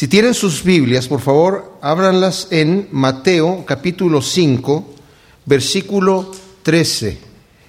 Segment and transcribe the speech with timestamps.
[0.00, 4.94] Si tienen sus Biblias, por favor, ábranlas en Mateo capítulo 5,
[5.44, 7.18] versículo 13.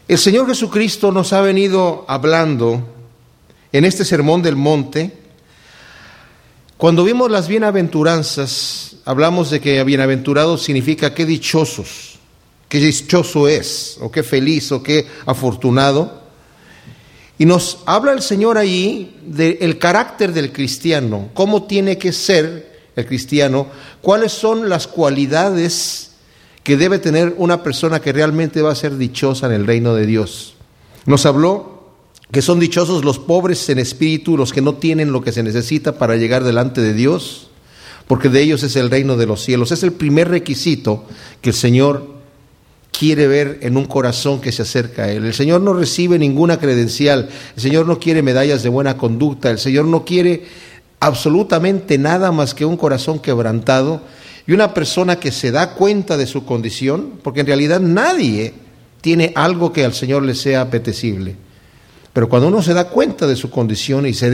[0.07, 2.87] El Señor Jesucristo nos ha venido hablando
[3.73, 5.11] en este sermón del monte.
[6.77, 12.17] Cuando vimos las bienaventuranzas, hablamos de que bienaventurado significa qué dichosos,
[12.69, 16.20] qué dichoso es, o qué feliz, o qué afortunado.
[17.37, 23.05] Y nos habla el Señor allí del carácter del cristiano, cómo tiene que ser el
[23.05, 23.67] cristiano,
[24.01, 26.11] cuáles son las cualidades
[26.63, 30.05] que debe tener una persona que realmente va a ser dichosa en el reino de
[30.05, 30.53] Dios.
[31.05, 31.71] Nos habló
[32.31, 35.97] que son dichosos los pobres en espíritu, los que no tienen lo que se necesita
[35.97, 37.49] para llegar delante de Dios,
[38.07, 39.71] porque de ellos es el reino de los cielos.
[39.71, 41.05] Es el primer requisito
[41.41, 42.10] que el Señor
[43.01, 45.25] quiere ver en un corazón que se acerca a Él.
[45.25, 49.57] El Señor no recibe ninguna credencial, el Señor no quiere medallas de buena conducta, el
[49.57, 50.43] Señor no quiere
[50.99, 54.01] absolutamente nada más que un corazón quebrantado
[54.45, 58.53] y una persona que se da cuenta de su condición, porque en realidad nadie
[59.01, 61.35] tiene algo que al Señor le sea apetecible.
[62.13, 64.29] Pero cuando uno se da cuenta de su condición y se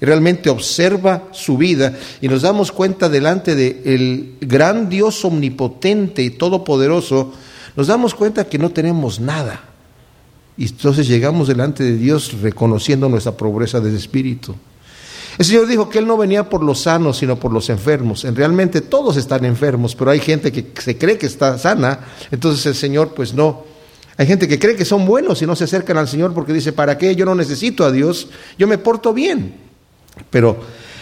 [0.00, 1.92] realmente observa su vida
[2.22, 7.34] y nos damos cuenta delante del gran Dios omnipotente y todopoderoso,
[7.76, 9.60] nos damos cuenta que no tenemos nada.
[10.56, 14.54] Y entonces llegamos delante de Dios reconociendo nuestra pobreza de espíritu.
[15.38, 18.24] El Señor dijo que Él no venía por los sanos, sino por los enfermos.
[18.24, 22.64] En realmente todos están enfermos, pero hay gente que se cree que está sana, entonces
[22.64, 23.64] el Señor pues no.
[24.16, 26.72] Hay gente que cree que son buenos y no se acercan al Señor porque dice,
[26.72, 27.14] ¿para qué?
[27.14, 29.54] Yo no necesito a Dios, yo me porto bien.
[30.30, 30.58] Pero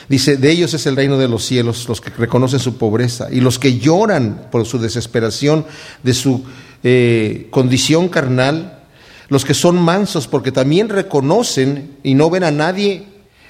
[0.09, 3.41] dice, de ellos es el reino de los cielos, los que reconocen su pobreza y
[3.41, 5.65] los que lloran por su desesperación
[6.03, 6.43] de su
[6.85, 8.83] eh, condición carnal,
[9.29, 13.07] los que son mansos porque también reconocen y no ven a nadie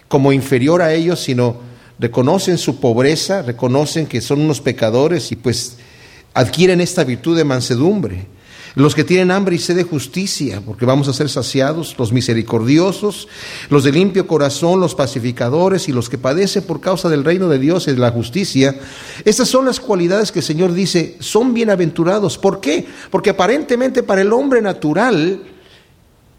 [0.06, 1.56] como inferior a ellos, sino
[1.98, 5.78] reconocen su pobreza, reconocen que son unos pecadores y pues
[6.32, 8.26] adquieren esta virtud de mansedumbre.
[8.76, 13.28] Los que tienen hambre y sed de justicia, porque vamos a ser saciados, los misericordiosos,
[13.70, 17.60] los de limpio corazón, los pacificadores y los que padecen por causa del reino de
[17.60, 18.74] Dios y de la justicia.
[19.24, 22.36] Estas son las cualidades que el Señor dice son bienaventurados.
[22.36, 22.84] ¿Por qué?
[23.10, 25.40] Porque aparentemente para el hombre natural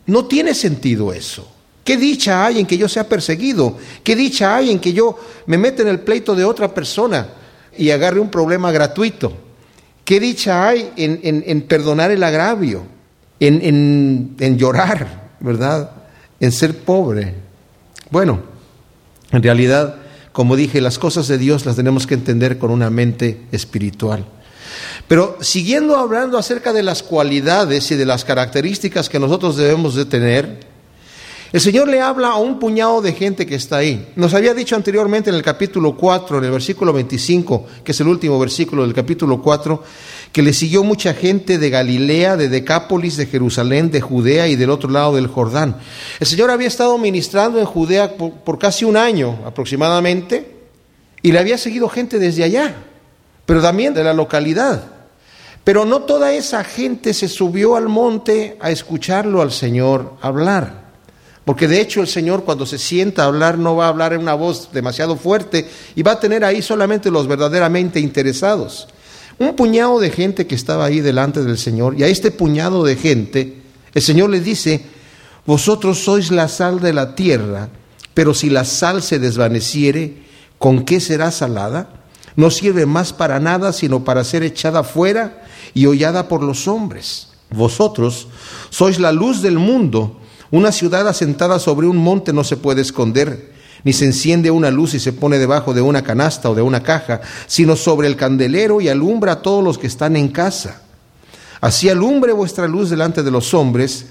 [0.07, 1.49] no tiene sentido eso.
[1.85, 3.77] ¿Qué dicha hay en que yo sea perseguido?
[4.03, 7.29] ¿Qué dicha hay en que yo me meta en el pleito de otra persona
[7.77, 9.44] y agarre un problema gratuito?
[10.05, 12.85] ¿Qué dicha hay en, perdonar el agravio?
[13.39, 15.91] En, en llorar, ¿verdad?
[16.39, 17.33] En ser pobre.
[18.11, 18.39] Bueno,
[19.31, 19.95] en realidad,
[20.31, 24.25] como dije, las cosas de Dios las tenemos que entender con una mente espiritual.
[25.07, 30.05] Pero siguiendo hablando acerca de las cualidades y de las características que nosotros debemos de
[30.05, 30.74] tener,
[31.55, 34.11] el Señor le habla a un puñado de gente que está ahí.
[34.17, 38.09] Nos había dicho anteriormente en el capítulo 4, en el versículo 25, que es el
[38.09, 39.81] último versículo del capítulo 4,
[40.33, 44.69] que le siguió mucha gente de Galilea, de Decápolis, de Jerusalén, de Judea y del
[44.69, 45.77] otro lado del Jordán.
[46.19, 50.57] El Señor había estado ministrando en Judea por, por casi un año aproximadamente
[51.21, 52.75] y le había seguido gente desde allá,
[53.45, 54.91] pero también de la localidad.
[55.63, 60.84] Pero no toda esa gente se subió al monte a escucharlo al Señor hablar.
[61.45, 64.21] Porque de hecho el Señor cuando se sienta a hablar no va a hablar en
[64.21, 68.87] una voz demasiado fuerte y va a tener ahí solamente los verdaderamente interesados.
[69.37, 72.95] Un puñado de gente que estaba ahí delante del Señor y a este puñado de
[72.95, 73.61] gente
[73.93, 74.83] el Señor les dice,
[75.45, 77.69] vosotros sois la sal de la tierra,
[78.13, 80.23] pero si la sal se desvaneciere,
[80.57, 81.89] ¿con qué será salada?
[82.35, 87.29] No sirve más para nada sino para ser echada fuera y hollada por los hombres.
[87.51, 88.27] Vosotros
[88.69, 90.19] sois la luz del mundo.
[90.55, 93.51] Una ciudad asentada sobre un monte no se puede esconder,
[93.83, 96.81] ni se enciende una luz y se pone debajo de una canasta o de una
[96.81, 100.81] caja, sino sobre el candelero y alumbra a todos los que están en casa.
[101.59, 104.05] Así alumbre vuestra luz delante de los hombres,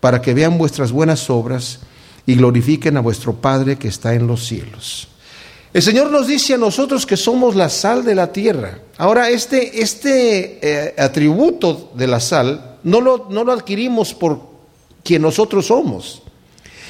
[0.00, 1.80] para que vean vuestras buenas obras
[2.24, 5.08] y glorifiquen a vuestro Padre que está en los cielos.
[5.74, 8.78] El Señor nos dice a nosotros que somos la sal de la tierra.
[8.96, 14.51] Ahora, este, este eh, atributo de la sal no lo, no lo adquirimos por
[15.04, 16.22] quien nosotros somos,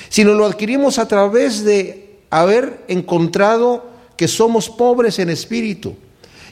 [0.08, 3.86] sino lo adquirimos a través de haber encontrado
[4.16, 5.96] que somos pobres en espíritu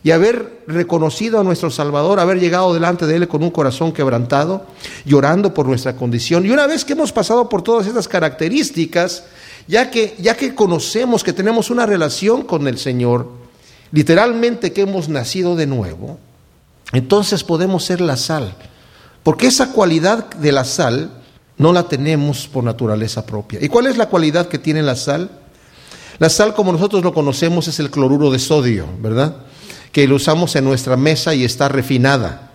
[0.03, 4.67] y haber reconocido a nuestro Salvador, haber llegado delante de Él con un corazón quebrantado,
[5.05, 6.47] llorando por nuestra condición.
[6.47, 9.25] Y una vez que hemos pasado por todas estas características,
[9.69, 13.29] ya que, ya que conocemos que tenemos una relación con el Señor,
[13.93, 16.19] literalmente que hemos nacido de nuevo,
[16.93, 18.55] entonces podemos ser la sal.
[19.23, 21.20] Porque esa cualidad de la sal
[21.61, 23.59] no la tenemos por naturaleza propia.
[23.63, 25.31] ¿Y cuál es la cualidad que tiene la sal?
[26.19, 29.37] La sal, como nosotros lo conocemos, es el cloruro de sodio, ¿verdad?
[29.93, 32.53] Que lo usamos en nuestra mesa y está refinada.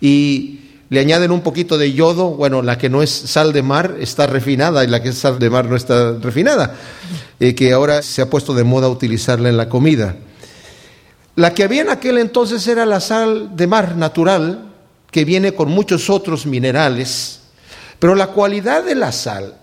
[0.00, 0.58] Y
[0.88, 4.26] le añaden un poquito de yodo, bueno, la que no es sal de mar está
[4.26, 6.74] refinada y la que es sal de mar no está refinada,
[7.38, 10.16] eh, que ahora se ha puesto de moda utilizarla en la comida.
[11.36, 14.72] La que había en aquel entonces era la sal de mar natural,
[15.12, 17.45] que viene con muchos otros minerales,
[17.98, 19.54] pero la cualidad de la sal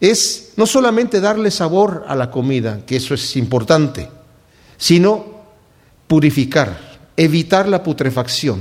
[0.00, 4.08] es no solamente darle sabor a la comida, que eso es importante,
[4.76, 5.24] sino
[6.08, 6.76] purificar,
[7.16, 8.60] evitar la putrefacción.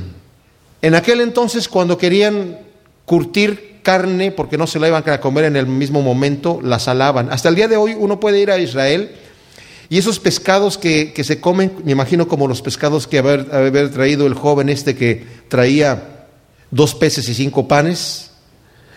[0.81, 2.59] En aquel entonces, cuando querían
[3.05, 7.31] curtir carne, porque no se la iban a comer en el mismo momento, la salaban.
[7.31, 9.11] Hasta el día de hoy uno puede ir a Israel
[9.89, 14.25] y esos pescados que, se comen, me imagino como los pescados que haber, haber traído
[14.27, 16.27] el joven este que traía
[16.69, 18.30] dos peces y cinco panes,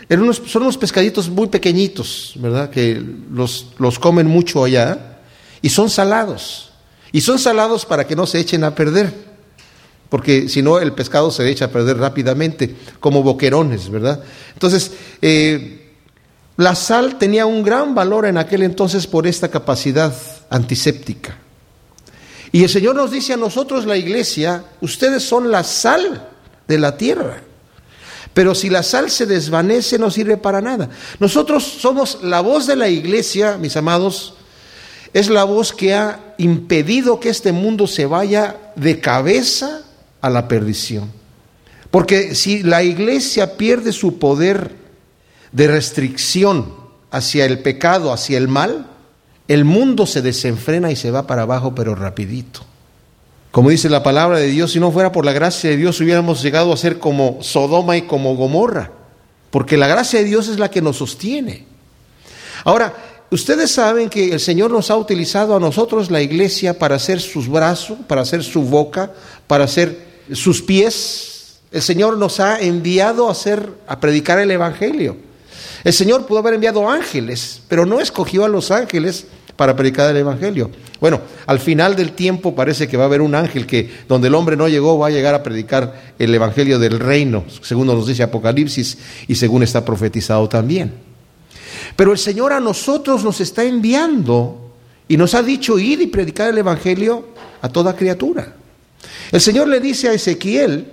[0.09, 2.71] eran unos, son unos pescaditos muy pequeñitos, ¿verdad?
[2.71, 5.19] Que los, los comen mucho allá
[5.63, 6.71] y son salados.
[7.13, 9.35] Y son salados para que no se echen a perder
[10.15, 14.23] porque si no el pescado se echa a perder rápidamente, como boquerones, ¿verdad?
[14.53, 15.91] Entonces, eh,
[16.57, 20.15] la sal tenía un gran valor en aquel entonces por esta capacidad
[20.51, 21.37] antiséptica.
[22.53, 26.29] Y el Señor nos dice a nosotros, la iglesia, ustedes son la sal
[26.69, 27.43] de la tierra.
[28.35, 30.91] Pero si la sal se desvanece no sirve para nada.
[31.21, 34.35] Nosotros somos la voz de la iglesia, mis amados,
[35.13, 39.83] es la voz que ha impedido que este mundo se vaya de cabeza
[40.21, 41.11] a la perdición.
[41.93, 44.73] Porque si la iglesia pierde su poder
[45.53, 46.75] de restricción
[47.13, 48.91] hacia el pecado, hacia el mal,
[49.47, 52.67] el mundo se desenfrena y se va para abajo, pero rapidito.
[53.55, 56.43] Como dice la palabra de Dios, si no fuera por la gracia de Dios hubiéramos
[56.43, 58.91] llegado a ser como Sodoma y como Gomorra,
[59.53, 61.65] porque la gracia de Dios es la que nos sostiene.
[62.65, 62.93] Ahora,
[63.31, 67.49] ustedes saben que el Señor nos ha utilizado a nosotros, la iglesia, para hacer sus
[67.49, 69.13] brazos, para hacer su boca,
[69.47, 75.17] para hacer sus pies, el Señor nos ha enviado a hacer, a predicar el Evangelio.
[75.85, 80.17] El Señor pudo haber enviado ángeles, pero no escogió a los ángeles para predicar el
[80.17, 80.71] Evangelio.
[81.01, 84.35] Bueno, al final del tiempo parece que va a haber un ángel que donde el
[84.35, 88.23] hombre no llegó va a llegar a predicar el Evangelio del reino, según nos dice
[88.23, 88.99] Apocalipsis
[89.29, 90.93] y según está profetizado también.
[91.97, 94.73] Pero el Señor a nosotros nos está enviando
[95.07, 97.29] y nos ha dicho ir y predicar el Evangelio
[97.61, 98.55] a toda criatura.
[99.31, 100.87] El Señor le dice a Ezequiel,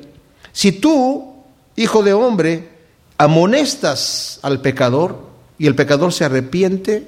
[0.51, 1.35] si tú,
[1.75, 2.69] hijo de hombre,
[3.17, 7.07] amonestas al pecador y el pecador se arrepiente,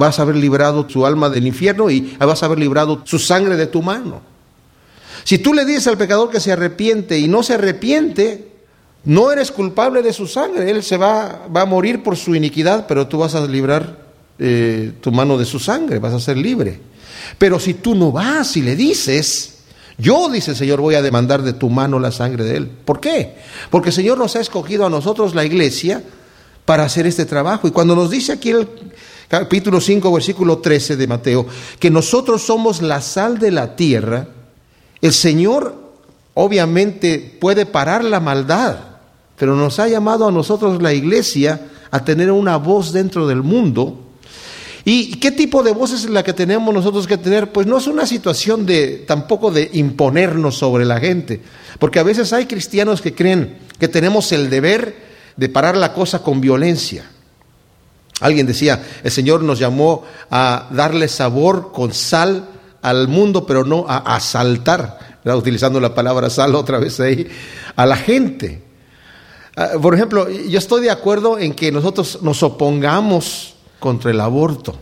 [0.00, 3.56] vas a haber librado tu alma del infierno y vas a haber librado su sangre
[3.56, 4.22] de tu mano.
[5.24, 8.48] Si tú le dices al pecador que se arrepiente y no se arrepiente,
[9.04, 12.86] no eres culpable de su sangre, él se va, va a morir por su iniquidad,
[12.88, 13.98] pero tú vas a librar
[14.38, 16.80] eh, tu mano de su sangre, vas a ser libre.
[17.36, 19.58] Pero si tú no vas y le dices,
[19.98, 22.70] yo, dice el Señor, voy a demandar de tu mano la sangre de Él.
[22.84, 23.34] ¿Por qué?
[23.68, 26.02] Porque el Señor nos ha escogido a nosotros, la iglesia,
[26.64, 27.68] para hacer este trabajo.
[27.68, 28.66] Y cuando nos dice aquí el
[29.30, 31.46] capítulo 5, versículo 13 de Mateo,
[31.78, 34.28] que nosotros somos la sal de la tierra,
[35.00, 35.74] el Señor
[36.34, 38.76] obviamente puede parar la maldad,
[39.36, 44.10] pero nos ha llamado a nosotros, la iglesia, a tener una voz dentro del mundo
[44.84, 47.52] ¿Y qué tipo de voz es la que tenemos nosotros que tener?
[47.52, 51.40] Pues no es una situación de tampoco de imponernos sobre la gente,
[51.78, 56.20] porque a veces hay cristianos que creen que tenemos el deber de parar la cosa
[56.22, 57.04] con violencia.
[58.20, 62.48] Alguien decía, el Señor nos llamó a darle sabor con sal
[62.82, 67.26] al mundo, pero no a asaltar, utilizando la palabra sal otra vez ahí,
[67.76, 68.62] a la gente.
[69.56, 74.76] Ah, por ejemplo, yo estoy de acuerdo en que nosotros nos opongamos contra el aborto.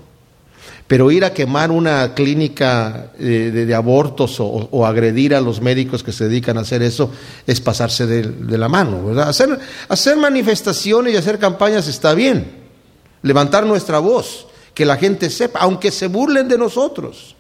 [0.87, 6.13] Pero ir a quemar una clínica eh, de, abortos o, agredir a los médicos que
[6.13, 7.11] se dedican a hacer eso
[7.47, 12.58] es pasarse de, la mano, hacer manifestaciones y hacer campañas está bien.
[13.23, 17.35] Levantar nuestra voz, que la gente sepa, aunque se burlen de nosotros.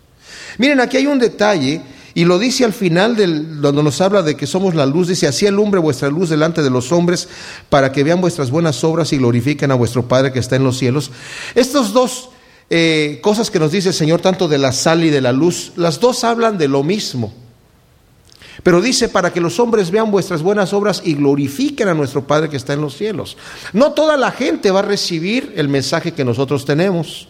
[0.58, 1.82] Miren, aquí hay un detalle
[2.14, 5.28] y lo dice al final del, donde nos habla de que somos la luz, dice,
[5.28, 7.28] así alumbre vuestra luz delante de los hombres
[7.68, 10.78] para que vean vuestras buenas obras y glorifiquen a vuestro Padre que está en los
[10.78, 11.12] cielos.
[11.54, 12.30] Estas dos
[12.70, 15.72] eh, cosas que nos dice el Señor, tanto de la sal y de la luz,
[15.76, 17.32] las dos hablan de lo mismo.
[18.62, 22.48] Pero dice, para que los hombres vean vuestras buenas obras y glorifiquen a nuestro Padre
[22.48, 23.36] que está en los cielos.
[23.72, 27.28] No toda la gente va a recibir el mensaje que nosotros tenemos.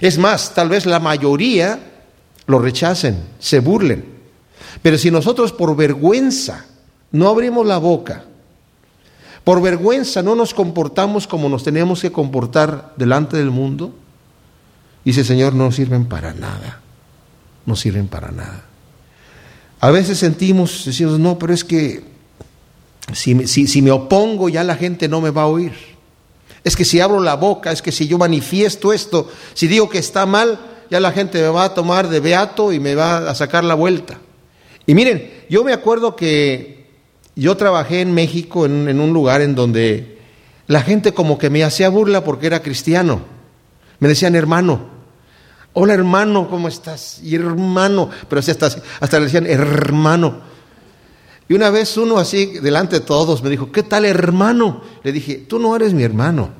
[0.00, 1.78] Es más, tal vez la mayoría
[2.46, 4.04] lo rechacen, se burlen.
[4.82, 6.66] Pero si nosotros por vergüenza
[7.12, 8.24] no abrimos la boca,
[9.44, 13.94] por vergüenza no nos comportamos como nos tenemos que comportar delante del mundo,
[15.08, 16.80] Dice, Señor, no sirven para nada.
[17.64, 18.67] No sirven para nada.
[19.80, 22.02] A veces sentimos, decimos, no, pero es que
[23.12, 25.72] si, si me opongo ya la gente no me va a oír.
[26.64, 29.98] Es que si abro la boca, es que si yo manifiesto esto, si digo que
[29.98, 30.58] está mal,
[30.90, 33.74] ya la gente me va a tomar de beato y me va a sacar la
[33.74, 34.18] vuelta.
[34.86, 36.86] Y miren, yo me acuerdo que
[37.36, 40.18] yo trabajé en México en, un lugar en donde
[40.66, 43.20] la gente como que me hacía burla porque era cristiano.
[44.00, 44.97] Me decían hermano.
[45.74, 47.20] Hola hermano, ¿cómo estás?
[47.22, 50.40] Y hermano, pero así hasta, le decían hermano.
[51.48, 54.82] Y una vez uno así, delante de todos, me dijo, ¿qué tal hermano?
[55.02, 56.50] Le dije, tú no eres mi hermano.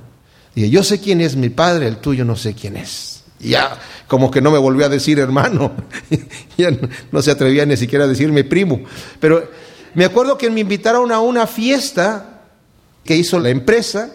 [0.55, 3.23] Dije, yo sé quién es mi padre, el tuyo no sé quién es.
[3.41, 5.73] Y ya, como que no me volvió a decir hermano.
[6.57, 6.71] ya
[7.13, 8.81] no, se atrevía ni siquiera a decirme primo.
[9.21, 9.51] Pero
[9.95, 12.41] me acuerdo que me invitaron a una fiesta
[13.05, 14.13] que hizo la empresa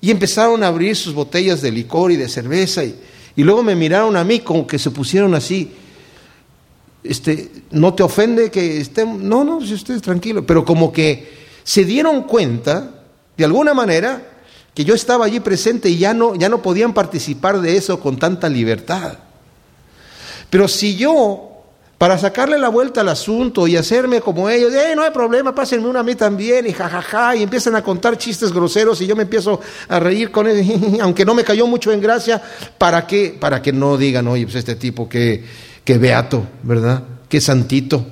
[0.00, 2.84] y empezaron a abrir sus botellas de licor y de cerveza.
[2.84, 2.96] Y,
[3.36, 5.72] y luego me miraron a mí como que se pusieron así
[7.04, 11.44] este, no te ofende que estemos, no, no, si usted es tranquilo, pero como que
[11.62, 13.02] se dieron cuenta,
[13.36, 14.22] de alguna manera,
[14.74, 18.18] que yo estaba allí presente y ya no, ya no podían participar de eso con
[18.18, 19.18] tanta libertad.
[20.48, 21.53] Pero si yo,
[22.04, 26.00] para sacarle la vuelta al asunto y hacerme como ellos, no hay problema, pásenme una
[26.00, 29.58] a mí también, y jajaja, y empiezan a contar chistes groseros y yo me empiezo
[29.88, 32.42] a reír con él, aunque no me cayó mucho en gracia,
[32.76, 33.34] ¿para qué?
[33.40, 35.44] Para que no digan, oye, pues este tipo que
[35.82, 37.02] qué beato, ¿verdad?
[37.26, 38.04] Qué santito.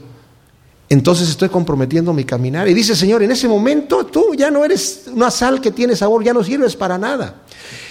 [0.88, 2.66] Entonces estoy comprometiendo mi caminar.
[2.68, 6.24] Y dice, Señor, en ese momento tú ya no eres una sal que tiene sabor,
[6.24, 7.42] ya no sirves para nada.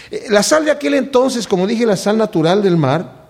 [0.10, 3.21] Eh, la sal de aquel entonces, como dije, la sal natural del mar,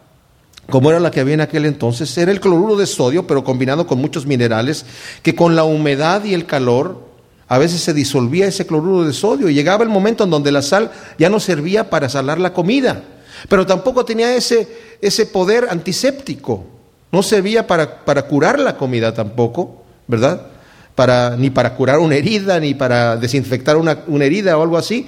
[0.72, 3.86] como era la que había en aquel entonces, era el cloruro de sodio, pero combinado
[3.86, 4.86] con muchos minerales,
[5.22, 7.12] que con la humedad y el calor
[7.48, 10.62] a veces se disolvía ese cloruro de sodio y llegaba el momento en donde la
[10.62, 13.04] sal ya no servía para salar la comida.
[13.50, 16.66] Pero tampoco tenía ese, ese poder antiséptico.
[17.12, 20.48] No servía para, para curar la comida tampoco, ¿verdad?
[20.96, 25.08] Para, ni para curar una herida, ni para desinfectar una, una herida o algo así.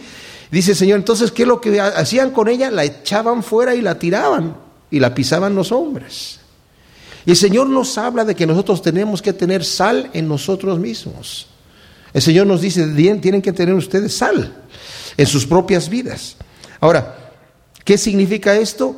[0.52, 2.70] Dice el Señor, entonces, ¿qué es lo que hacían con ella?
[2.70, 4.63] La echaban fuera y la tiraban
[4.94, 6.40] y la pisaban los hombres.
[7.26, 11.48] Y el Señor nos habla de que nosotros tenemos que tener sal en nosotros mismos.
[12.14, 12.88] El Señor nos dice,
[13.20, 14.54] tienen que tener ustedes sal
[15.18, 16.38] en sus propias vidas.
[16.80, 17.24] Ahora,
[17.84, 18.96] ¿Qué significa esto?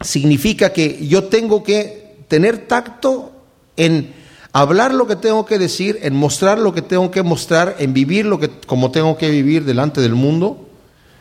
[0.00, 3.32] Significa que yo tengo que tener tacto
[3.76, 4.14] en
[4.52, 8.26] hablar lo que tengo que decir, en mostrar lo que tengo que mostrar, en vivir
[8.26, 10.68] lo que como tengo que vivir delante del mundo,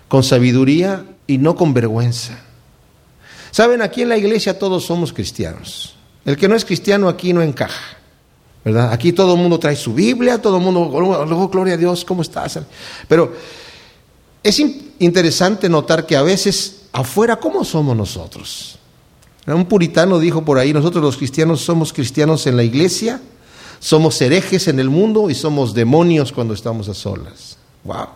[0.08, 2.40] con sabiduría y no con vergüenza.
[3.52, 5.96] Saben, aquí en la iglesia todos somos cristianos.
[6.26, 7.98] El que no es cristiano aquí no encaja.
[8.64, 8.94] ¿Verdad?
[8.94, 10.88] Aquí todo el mundo trae su Biblia, todo el mundo,
[11.26, 12.60] luego gloria a Dios, ¿cómo estás?
[13.08, 13.34] Pero
[14.44, 14.60] es
[15.00, 18.78] interesante notar que a veces afuera, ¿cómo somos nosotros?
[19.48, 23.20] Un puritano dijo por ahí, nosotros los cristianos somos cristianos en la iglesia,
[23.80, 27.58] somos herejes en el mundo y somos demonios cuando estamos a solas.
[27.84, 28.08] ¡Wow!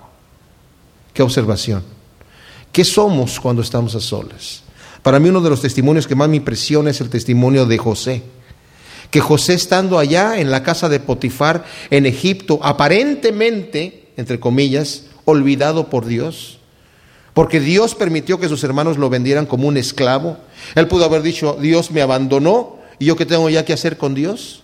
[1.12, 1.82] ¡Qué observación!
[2.72, 4.62] ¿Qué somos cuando estamos a solas?
[5.06, 8.24] Para mí uno de los testimonios que más me impresiona es el testimonio de José.
[9.12, 15.92] Que José estando allá en la casa de Potifar, en Egipto, aparentemente, entre comillas, olvidado
[15.92, 16.58] por Dios,
[17.36, 20.38] porque Dios permitió que sus hermanos lo vendieran como un esclavo.
[20.74, 24.16] Él pudo haber dicho, Dios me abandonó y yo qué tengo ya que hacer con
[24.16, 24.64] Dios.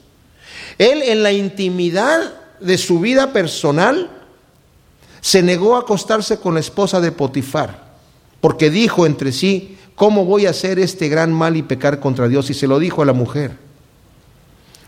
[0.79, 4.09] Él en la intimidad de su vida personal
[5.21, 7.91] se negó a acostarse con la esposa de Potifar,
[8.41, 12.49] porque dijo entre sí, ¿cómo voy a hacer este gran mal y pecar contra Dios?
[12.49, 13.57] Y se lo dijo a la mujer.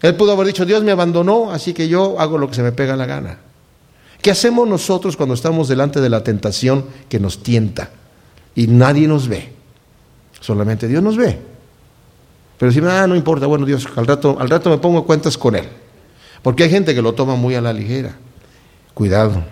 [0.01, 2.72] Él pudo haber dicho, Dios me abandonó, así que yo hago lo que se me
[2.74, 3.38] pega la gana.
[4.22, 7.89] ¿Qué hacemos nosotros cuando estamos delante de la tentación que nos tienta
[8.55, 9.53] y nadie nos ve?
[10.39, 11.39] Solamente Dios nos ve.
[12.57, 15.55] Pero si ah, no importa, bueno, Dios, al rato, al rato me pongo cuentas con
[15.55, 15.67] Él.
[16.41, 18.15] Porque hay gente que lo toma muy a la ligera.
[18.93, 19.43] Cuidado.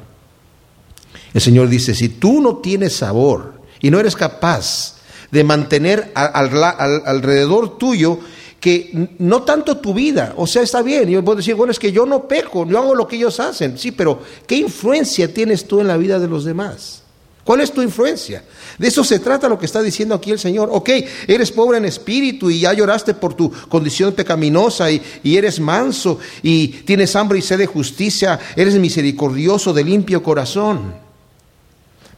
[1.33, 4.97] El Señor dice, si tú no tienes sabor y no eres capaz
[5.31, 8.19] de mantener alrededor tuyo
[8.59, 11.91] que no tanto tu vida, o sea, está bien, yo puedo decir, bueno, es que
[11.91, 15.79] yo no peco, yo hago lo que ellos hacen, sí, pero ¿qué influencia tienes tú
[15.79, 17.01] en la vida de los demás?
[17.43, 18.43] ¿Cuál es tu influencia?
[18.77, 20.69] De eso se trata lo que está diciendo aquí el Señor.
[20.71, 20.89] Ok,
[21.27, 26.19] eres pobre en espíritu y ya lloraste por tu condición pecaminosa y, y, eres manso
[26.43, 30.93] y tienes hambre y sed de justicia, eres misericordioso de limpio corazón.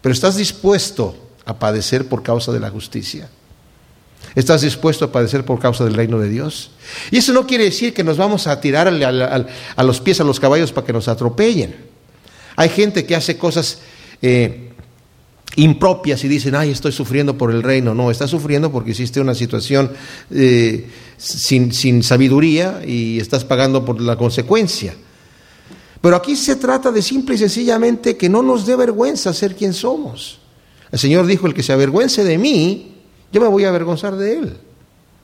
[0.02, 3.30] Pero estás dispuesto a padecer por causa de la justicia.
[4.36, 6.72] ¿Estás dispuesto a padecer por causa del reino de Dios?
[7.12, 10.40] Y eso no quiere decir que nos vamos a tirar a los pies a los
[10.40, 11.76] caballos para que nos atropellen.
[12.56, 13.80] Hay gente que hace cosas
[14.22, 14.72] eh,
[15.56, 17.94] impropias y dicen, ay, estoy sufriendo por el reino.
[17.94, 19.92] No, estás sufriendo porque hiciste una situación
[20.32, 24.96] eh, sin, sin sabiduría y estás pagando por la consecuencia.
[26.02, 29.74] Pero aquí se trata de simple y sencillamente que no nos dé vergüenza ser quien
[29.74, 30.40] somos.
[30.94, 32.94] El Señor dijo, el que se avergüence de mí,
[33.32, 34.58] yo me voy a avergonzar de él,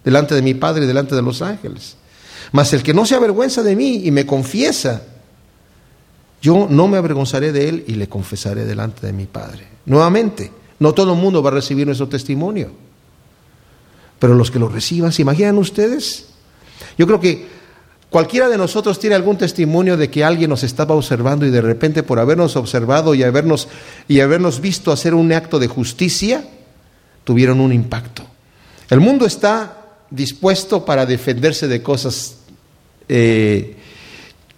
[0.03, 1.95] delante de mi Padre y delante de los ángeles.
[2.51, 5.03] Mas el que no se avergüenza de mí y me confiesa,
[6.41, 9.67] yo no me avergonzaré de él y le confesaré delante de mi Padre.
[9.85, 12.71] Nuevamente, no todo el mundo va a recibir nuestro testimonio,
[14.17, 16.29] pero los que lo reciban, ¿se imaginan ustedes?
[16.97, 17.45] Yo creo que
[18.09, 22.01] Cualquiera de nosotros tiene algún testimonio de que alguien nos estaba observando y de repente
[22.01, 23.67] por habernos observado y habernos,
[24.07, 26.43] y habernos visto hacer un acto de justicia,
[27.23, 28.23] tuvieron un impacto.
[28.89, 29.77] El mundo está
[30.09, 32.37] dispuesto para defenderse de cosas
[33.07, 33.77] eh,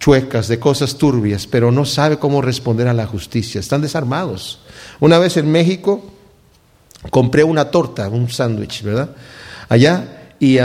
[0.00, 3.60] chuecas, de cosas turbias, pero no sabe cómo responder a la justicia.
[3.60, 4.60] Están desarmados.
[4.98, 6.02] Una vez en México
[7.10, 9.10] compré una torta, un sándwich, ¿verdad?
[9.68, 10.58] Allá, y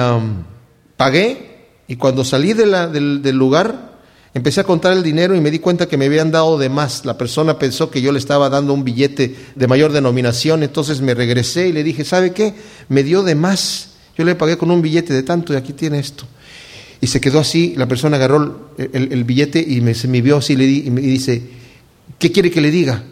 [0.95, 1.56] pagué
[1.87, 3.93] y cuando salí del, lugar,
[4.33, 7.05] empecé a contar el dinero y me di cuenta que me habían dado de más.
[7.05, 11.13] La persona pensó que yo le estaba dando un billete de mayor denominación, entonces me
[11.13, 12.53] regresé y le dije, ¿sabe qué?
[12.89, 13.91] Me dio de más.
[14.17, 16.25] Yo le pagué con un billete de tanto y aquí tiene esto.
[16.99, 21.01] Y se quedó así, la persona agarró el, billete y me, vio así y me
[21.01, 21.41] dice,
[22.17, 23.03] ¿qué quiere que le diga?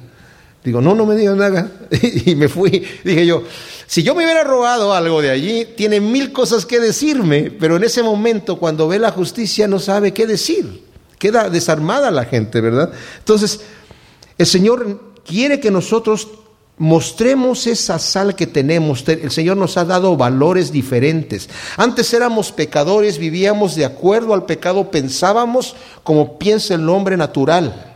[0.66, 1.72] Digo, no, no me digas nada.
[2.26, 2.84] y me fui.
[3.04, 3.44] Dije yo,
[3.86, 7.84] si yo me hubiera robado algo de allí, tiene mil cosas que decirme, pero en
[7.84, 10.84] ese momento, cuando ve la justicia, no sabe qué decir.
[11.20, 12.92] Queda desarmada la gente, ¿verdad?
[13.20, 13.62] Entonces,
[14.40, 16.30] el Señor quiere que nosotros
[16.80, 19.08] mostremos esa sal que tenemos.
[19.08, 21.48] El Señor nos ha dado valores diferentes.
[21.78, 27.95] Antes éramos pecadores, vivíamos de acuerdo al pecado, pensábamos como piensa el hombre natural.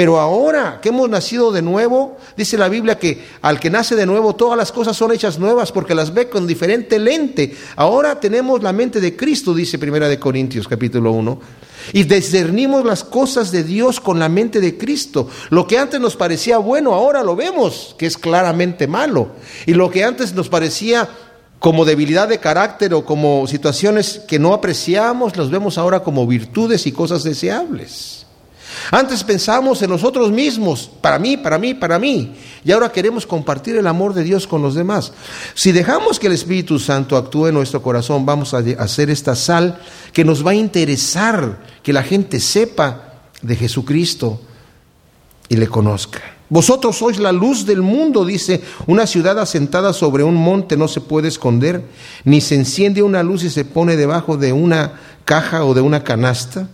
[0.00, 4.06] Pero ahora que hemos nacido de nuevo, dice la Biblia que al que nace de
[4.06, 7.54] nuevo todas las cosas son hechas nuevas porque las ve con diferente lente.
[7.76, 11.40] Ahora tenemos la mente de Cristo, dice Primera de Corintios capítulo 1.
[11.92, 15.28] Y discernimos las cosas de Dios con la mente de Cristo.
[15.50, 19.32] Lo que antes nos parecía bueno, ahora lo vemos que es claramente malo.
[19.66, 21.10] Y lo que antes nos parecía
[21.58, 26.86] como debilidad de carácter o como situaciones que no apreciamos, los vemos ahora como virtudes
[26.86, 28.19] y cosas deseables.
[28.90, 33.76] Antes pensábamos en nosotros mismos, para mí, para mí, para mí, y ahora queremos compartir
[33.76, 35.12] el amor de Dios con los demás.
[35.54, 39.80] Si dejamos que el Espíritu Santo actúe en nuestro corazón, vamos a hacer esta sal
[40.12, 44.40] que nos va a interesar que la gente sepa de Jesucristo
[45.48, 46.20] y le conozca.
[46.48, 51.00] Vosotros sois la luz del mundo, dice, una ciudad asentada sobre un monte no se
[51.00, 51.84] puede esconder,
[52.24, 56.02] ni se enciende una luz y se pone debajo de una caja o de una
[56.02, 56.68] canasta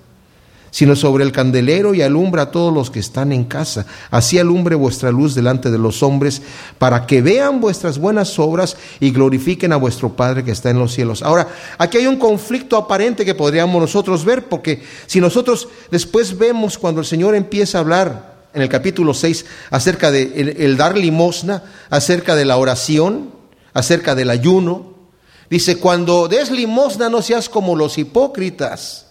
[0.77, 3.87] sino sobre el candelero y alumbra a todos los que están en casa.
[4.11, 6.43] Así alumbre vuestra luz delante de los hombres,
[6.77, 10.93] para que vean vuestras buenas obras y glorifiquen a vuestro Padre que está en los
[10.93, 11.23] cielos.
[11.23, 16.77] Ahora, aquí hay un conflicto aparente que podríamos nosotros ver, porque si nosotros después vemos
[16.77, 21.63] cuando el Señor empieza a hablar en el capítulo 6 acerca de el dar limosna,
[21.89, 23.31] acerca de la oración,
[23.73, 24.93] acerca del ayuno,
[25.49, 29.06] dice, cuando des limosna no seas como los hipócritas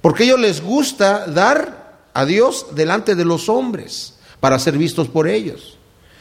[0.00, 5.08] porque a ellos les gusta dar a Dios delante de los hombres para ser vistos
[5.08, 5.78] por ellos.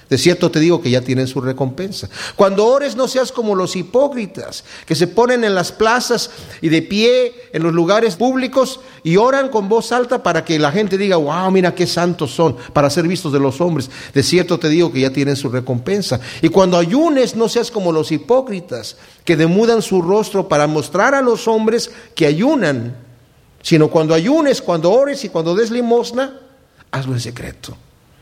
[0.10, 2.10] De cierto te digo que ya tienen su recompensa.
[2.38, 6.30] Cuando ores no seas como los hipócritas, que se ponen en las plazas
[6.62, 10.72] y de pie en los lugares públicos y oran con voz alta para que la
[10.72, 13.90] gente diga, wow, mira qué santos son, para ser vistos de los hombres.
[14.14, 16.22] De cierto te digo que ya tienen su recompensa.
[16.42, 21.22] Y cuando ayunes no seas como los hipócritas, que demudan su rostro para mostrar a
[21.22, 23.07] los hombres que ayunan
[23.68, 26.40] sino cuando ayunes, cuando ores y cuando des limosna,
[26.90, 27.76] hazlo en secreto.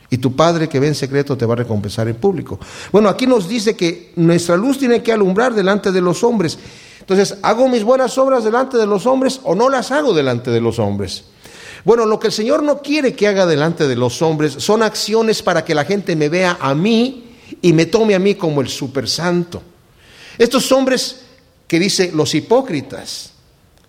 [0.10, 2.60] Y tu Padre que ve en secreto te va a recompensar en público.
[2.92, 6.58] Bueno, aquí nos dice que nuestra luz tiene que alumbrar delante de los hombres.
[7.00, 10.62] Entonces, ¿hago mis buenas obras delante de los hombres o no las hago delante de
[10.62, 11.26] los hombres?
[11.84, 15.44] Bueno, lo que el Señor no quiere que haga delante de los hombres son acciones
[15.44, 18.68] para que la gente me vea a mí y me tome a mí como el
[18.68, 19.62] super santo.
[20.40, 21.22] Estos hombres
[21.68, 23.35] que dice los hipócritas,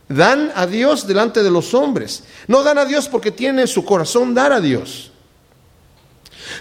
[0.08, 2.24] Dan a Dios delante de los hombres.
[2.46, 5.10] No dan a Dios porque tienen en su corazón dar a Dios.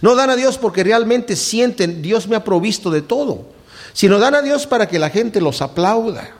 [0.01, 3.47] No dan a Dios porque realmente sienten, Dios me ha provisto de todo.
[3.93, 6.31] Sino dan a Dios para que la gente los aplauda.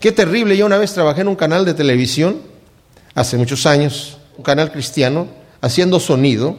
[0.00, 0.56] Qué terrible.
[0.56, 2.42] Yo una vez trabajé en un canal de televisión,
[3.14, 5.28] hace muchos años, un canal cristiano,
[5.60, 6.56] haciendo sonido.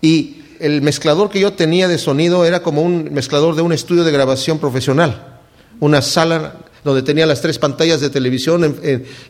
[0.00, 4.04] Y el mezclador que yo tenía de sonido era como un mezclador de un estudio
[4.04, 5.40] de grabación profesional.
[5.80, 8.76] Una sala donde tenía las tres pantallas de televisión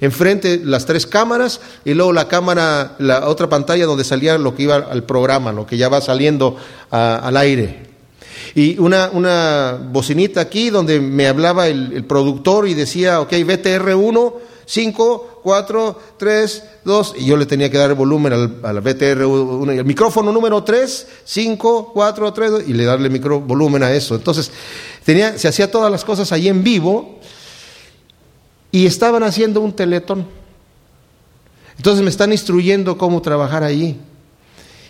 [0.00, 4.64] enfrente, las tres cámaras, y luego la cámara, la otra pantalla donde salía lo que
[4.64, 6.56] iba al programa, lo que ya va saliendo
[6.90, 7.84] al aire.
[8.56, 14.34] y una, una bocinita aquí donde me hablaba el, productor y decía, ok, BTR1,
[14.66, 19.78] 5, 4, 3, 2, y yo le tenía que dar el volumen al, al BTR1,
[19.78, 24.14] el micrófono número 3, 5, 4, 3, 2, y le darle micro, volumen a eso.
[24.16, 24.50] Entonces,
[25.04, 27.20] tenía, se hacía todas las cosas ahí en vivo
[28.74, 30.26] y estaban haciendo un teletón.
[31.76, 33.98] Entonces me están instruyendo cómo trabajar allí.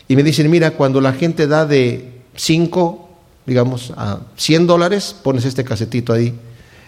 [0.09, 3.09] Y me dicen, mira, cuando la gente da de 5,
[3.44, 6.33] digamos, a 100 dólares, pones este casetito ahí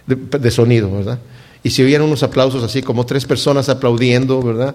[0.06, 1.18] de, sonido, ¿verdad?
[1.62, 4.74] Y se oían unos aplausos así, como tres personas aplaudiendo, ¿verdad?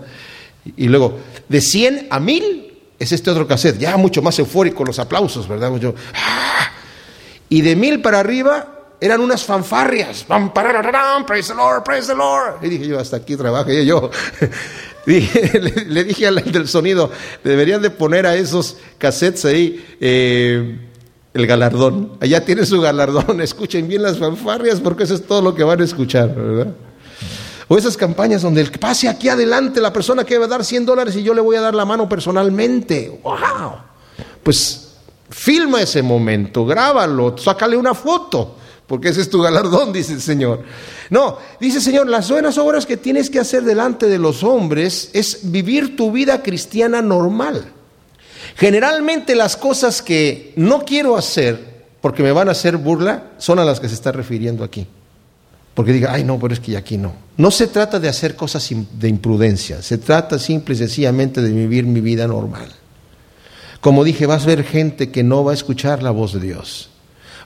[0.77, 1.17] Y, luego,
[1.49, 5.75] de 100 a 1000 es este otro cassette, ya mucho más eufórico los aplausos, ¿verdad?
[5.77, 6.69] Yo, ¡ah!
[7.49, 10.25] Y de 1000 para arriba eran unas fanfarrias.
[11.25, 12.63] Praise the Lord, praise the Lord.
[12.63, 14.09] Y dije yo, hasta aquí trabajé yo.
[15.05, 17.09] le, dije al del sonido,
[17.43, 20.79] deberían de poner a esos cassettes ahí eh,
[21.33, 22.13] el galardón.
[22.19, 25.81] Allá tiene su galardón, escuchen bien las fanfarrias porque eso es todo lo que van
[25.81, 26.35] a escuchar.
[27.67, 30.85] O esas campañas donde el pase aquí adelante la persona que va a dar 100
[30.85, 33.19] dólares y yo le voy a dar la mano personalmente.
[33.23, 33.39] ¡Wow!
[34.43, 34.97] Pues
[35.29, 38.57] filma ese momento, grábalo, sácale una foto
[38.91, 40.65] porque ese es tu galardón, dice el Señor.
[41.09, 45.11] No, dice el Señor, las buenas obras que tienes que hacer delante de los hombres
[45.13, 47.71] es vivir tu vida cristiana normal.
[48.57, 53.63] Generalmente las cosas que no quiero hacer porque me van a hacer burla son a
[53.63, 54.85] las que se está refiriendo aquí.
[55.73, 57.13] Porque diga, ay no, pero es que aquí no.
[57.37, 61.85] No se trata de hacer cosas de imprudencia, se trata simple y sencillamente de vivir
[61.85, 62.67] mi vida normal.
[63.79, 66.90] Como dije, vas a ver gente que no va a escuchar la voz de Dios.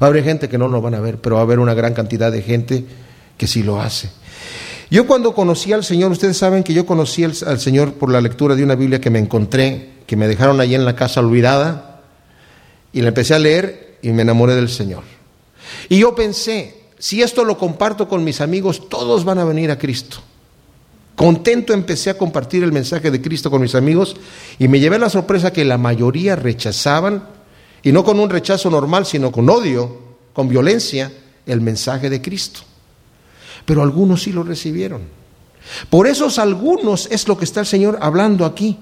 [0.02, 2.32] Va gente que no lo van a ver, pero va a haber una gran cantidad
[2.32, 2.86] de gente
[3.38, 4.10] que sí lo hace.
[4.90, 8.56] Yo cuando conocí al Señor, ustedes saben que yo conocí al, Señor por la lectura
[8.56, 12.02] de una Biblia que me encontré, que me dejaron allí en la casa olvidada,
[12.94, 15.04] y la empecé a leer y me enamoré del Señor.
[15.90, 19.78] Y yo pensé, si esto lo comparto con mis amigos, todos van a venir a
[19.78, 20.18] Cristo.
[21.16, 24.18] Contento empecé a compartir el mensaje de Cristo con mis amigos
[24.60, 27.35] y me llevé la sorpresa que la mayoría rechazaban
[27.86, 29.96] y no con un rechazo normal, sino con odio,
[30.34, 31.14] con violencia,
[31.46, 32.62] el mensaje de Cristo.
[33.64, 35.04] Pero algunos sí lo recibieron.
[35.92, 38.80] Por esos algunos es lo que está el Señor hablando aquí.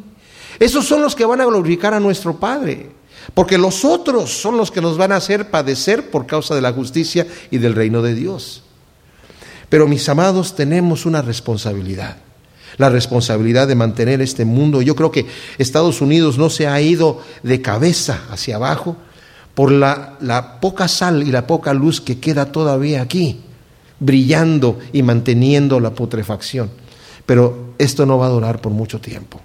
[0.58, 2.92] Esos son los que van a glorificar a nuestro Padre.
[3.34, 6.72] Porque los otros son los que nos van a hacer padecer por causa de la
[6.72, 8.64] justicia y del reino de Dios.
[9.68, 12.16] Pero mis amados, tenemos una responsabilidad
[12.78, 14.82] la responsabilidad de mantener este mundo.
[14.82, 15.26] Yo creo que
[15.58, 18.98] Estados Unidos no se ha ido de cabeza hacia abajo
[19.54, 23.42] por la, la, poca sal y la poca luz que queda todavía aquí,
[24.00, 26.72] brillando y manteniendo la putrefacción.
[27.26, 29.40] Pero esto no va a durar por mucho tiempo,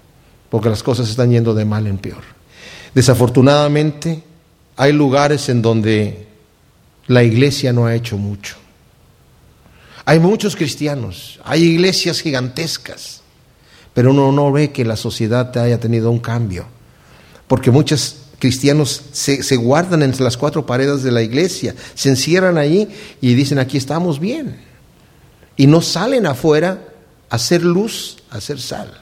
[0.51, 2.23] porque las cosas están yendo de mal en peor.
[2.95, 4.23] Desafortunadamente,
[4.77, 6.27] hay lugares en donde
[7.07, 8.57] la iglesia no ha hecho mucho.
[10.05, 13.17] Hay muchos cristianos, hay iglesias gigantescas,
[13.99, 16.67] pero uno no ve que la sociedad haya tenido un cambio,
[17.49, 22.87] porque muchos cristianos se, guardan entre las cuatro paredes de la iglesia, se encierran allí
[23.21, 24.61] y dicen aquí estamos bien,
[25.57, 26.81] y no salen afuera
[27.29, 29.01] a hacer luz, a hacer sal.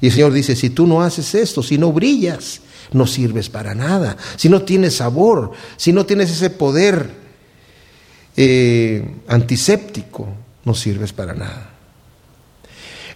[0.00, 3.74] Y el Señor dice, si tú no haces esto, si no brillas, no sirves para
[3.74, 7.10] nada, si no tienes sabor, si no tienes ese poder
[8.38, 10.28] eh, antiséptico,
[10.64, 11.73] no sirves para nada.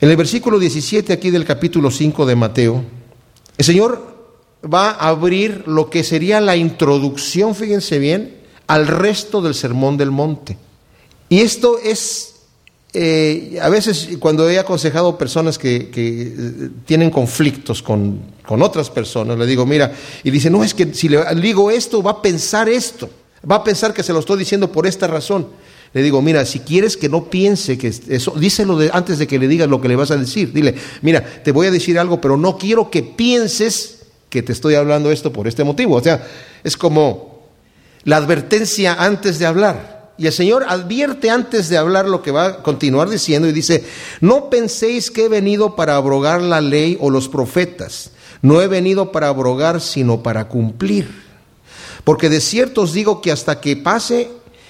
[0.00, 2.84] En el versículo 17 aquí del capítulo 5 de Mateo,
[3.56, 4.16] el Señor
[4.62, 8.37] va a abrir lo que sería la introducción, fíjense bien,
[8.68, 10.56] al resto del sermón del monte.
[11.28, 12.37] Y esto es,
[12.92, 19.37] eh, a veces cuando he aconsejado personas que, eh, tienen conflictos con, con, otras personas,
[19.37, 22.68] le digo, mira, y dice, no, es que si le digo esto, va a pensar
[22.68, 23.11] esto.
[23.48, 25.48] Va a pensar que se lo estoy diciendo por esta razón.
[25.94, 29.48] Le digo, mira, si quieres que no piense que eso, díselo antes de que le
[29.48, 30.53] digas lo que le vas a decir.
[30.53, 34.74] Dile, mira, te voy a decir algo, pero no quiero que pienses que te estoy
[34.74, 35.96] hablando esto por este motivo.
[35.96, 36.27] O sea,
[36.62, 37.48] es como
[38.05, 40.12] la advertencia antes de hablar.
[40.18, 43.85] Y el Señor advierte antes de hablar lo que va a continuar diciendo y dice,
[44.20, 48.11] no penséis que he venido para abrogar la ley o los profetas.
[48.42, 51.09] No he venido para abrogar, sino para cumplir.
[52.03, 54.31] Porque de cierto os digo que hasta que pase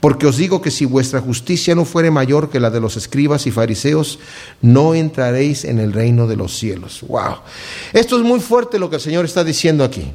[0.00, 3.46] Porque os digo que si vuestra justicia no fuere mayor que la de los escribas
[3.46, 4.18] y fariseos,
[4.60, 7.02] no entraréis en el reino de los cielos.
[7.08, 7.36] Wow.
[7.92, 10.12] Esto es muy fuerte lo que el Señor está diciendo aquí.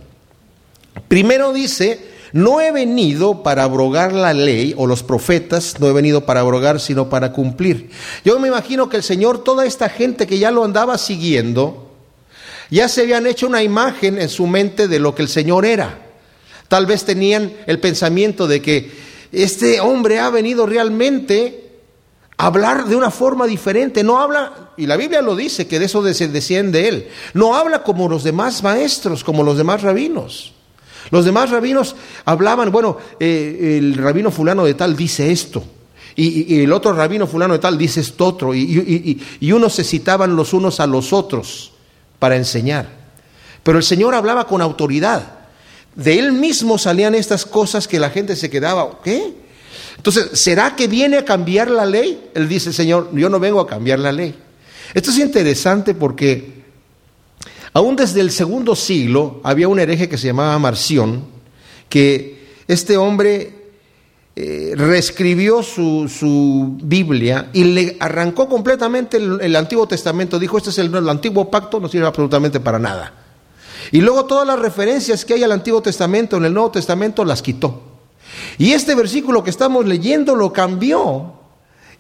[1.08, 6.26] Primero dice, no he venido para abrogar la ley o los profetas, no he venido
[6.26, 7.90] para abrogar, sino para cumplir.
[8.24, 11.92] Yo me imagino que el Señor, toda esta gente que ya lo andaba siguiendo,
[12.70, 16.00] ya se habían hecho una imagen en su mente de lo que el Señor era.
[16.70, 21.72] Tal vez tenían el pensamiento de que este hombre ha venido realmente
[22.38, 24.04] a hablar de una forma diferente.
[24.04, 27.08] No habla, y la Biblia lo dice, que de eso decían de él.
[27.34, 30.54] No habla como los demás maestros, como los demás rabinos.
[31.10, 35.64] Los demás rabinos hablaban, bueno, eh, el rabino fulano de tal dice esto.
[36.16, 38.54] Y, el otro rabino fulano de tal dice esto otro.
[38.54, 41.72] Y, y unos se citaban los unos a los otros
[42.20, 42.88] para enseñar.
[43.64, 45.41] Pero el Señor hablaba con autoridad.
[45.96, 49.34] De él mismo salían estas cosas que la gente se quedaba, ¿qué?
[49.98, 52.30] Entonces, ¿será que viene a cambiar la ley?
[52.34, 54.36] Él dice, Señor, yo no vengo a cambiar la ley.
[54.94, 56.64] Esto es interesante porque
[57.74, 61.26] aún desde el segundo siglo había un hereje que se llamaba Marción,
[61.88, 63.62] que este hombre
[64.36, 70.40] eh, reescribió su, Biblia y le arrancó completamente el, Antiguo Testamento.
[70.40, 73.21] Dijo, este es el, el, Antiguo Pacto, no sirve absolutamente para nada.
[73.92, 77.42] Y luego todas las referencias que hay al Antiguo Testamento, en el Nuevo Testamento, las
[77.42, 77.82] quitó.
[78.58, 81.34] Y este versículo que estamos leyendo lo cambió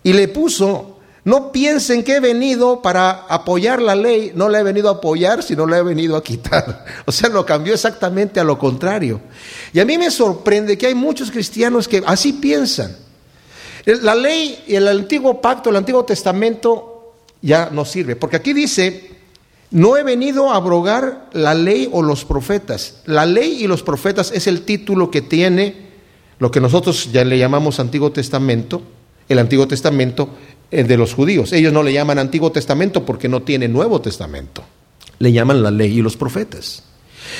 [0.03, 0.91] y le puso
[1.23, 5.43] no piensen que he venido para apoyar la ley, no la he venido a apoyar,
[5.43, 6.85] sino la he venido a quitar.
[7.05, 9.21] O sea, lo cambió exactamente a lo contrario.
[9.73, 12.95] Y a mí me sorprende que hay muchos cristianos que así piensan.
[13.85, 19.10] La ley y el antiguo pacto, el antiguo testamento ya no sirve, porque aquí dice,
[19.71, 23.01] no he venido a abrogar la ley o los profetas.
[23.05, 25.89] La ley y los profetas es el título que tiene
[26.39, 28.81] lo que nosotros ya le llamamos Antiguo Testamento,
[29.29, 30.29] el Antiguo Testamento
[30.71, 31.53] eh, de los judíos.
[31.53, 34.63] Ellos no le llaman Antiguo Testamento porque no tiene Nuevo Testamento.
[35.19, 36.83] Le llaman la ley y los profetas.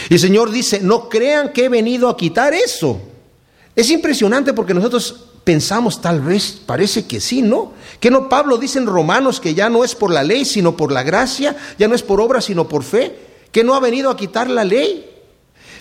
[0.09, 3.01] Y el Señor dice, no crean que he venido a quitar eso.
[3.75, 7.73] Es impresionante porque nosotros pensamos tal vez, parece que sí, ¿no?
[7.99, 10.91] Que no Pablo dice en Romanos que ya no es por la ley, sino por
[10.91, 13.15] la gracia, ya no es por obra, sino por fe,
[13.51, 15.07] que no ha venido a quitar la ley.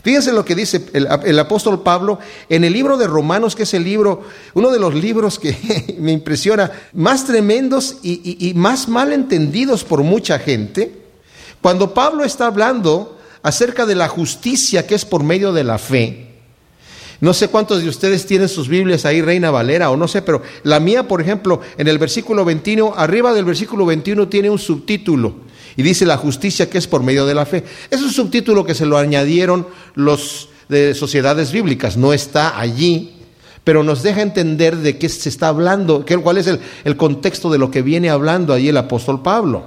[0.02, 2.18] Fíjense lo que dice el, apóstol Pablo
[2.48, 4.22] en el libro de Romanos, que es el libro,
[4.54, 10.02] uno de los libros que me impresiona, más tremendos y, y más mal entendidos por
[10.02, 11.00] mucha gente.
[11.60, 16.29] Cuando Pablo está hablando acerca de la justicia que es por medio de la fe,
[17.20, 20.42] no sé cuántos de ustedes tienen sus Biblias ahí, Reina Valera, o no sé, pero
[20.62, 25.34] la mía, por ejemplo, en el versículo 21, arriba del versículo 21 tiene un subtítulo
[25.76, 27.64] y dice la justicia que es por medio de la fe.
[27.90, 33.14] Es un subtítulo que se lo añadieron los de sociedades bíblicas, no está allí,
[33.64, 37.58] pero nos deja entender de qué se está hablando, cuál es el, el contexto de
[37.58, 39.66] lo que viene hablando allí el apóstol Pablo.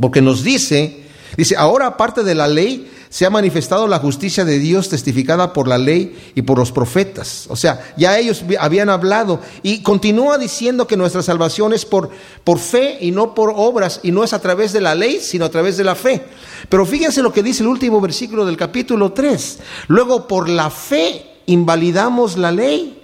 [0.00, 0.99] Porque nos dice,
[1.40, 5.66] dice, ahora aparte de la ley, se ha manifestado la justicia de Dios testificada por
[5.66, 7.46] la ley y por los profetas.
[7.48, 12.10] O sea, ya ellos habían hablado y continúa diciendo que nuestra salvación es por,
[12.44, 15.44] por fe y no por obras y no es a través de la ley, sino
[15.44, 16.22] a través de la fe.
[16.68, 19.58] Pero fíjense lo que dice el último versículo del capítulo 3.
[19.88, 22.96] Luego, por la fe invalidamos la ley.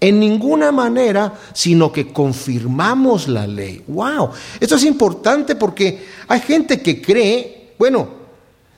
[0.00, 3.82] En ninguna manera, sino que confirmamos la ley.
[3.88, 4.30] ¡Wow!
[4.60, 8.08] Esto es importante porque hay gente que cree, bueno,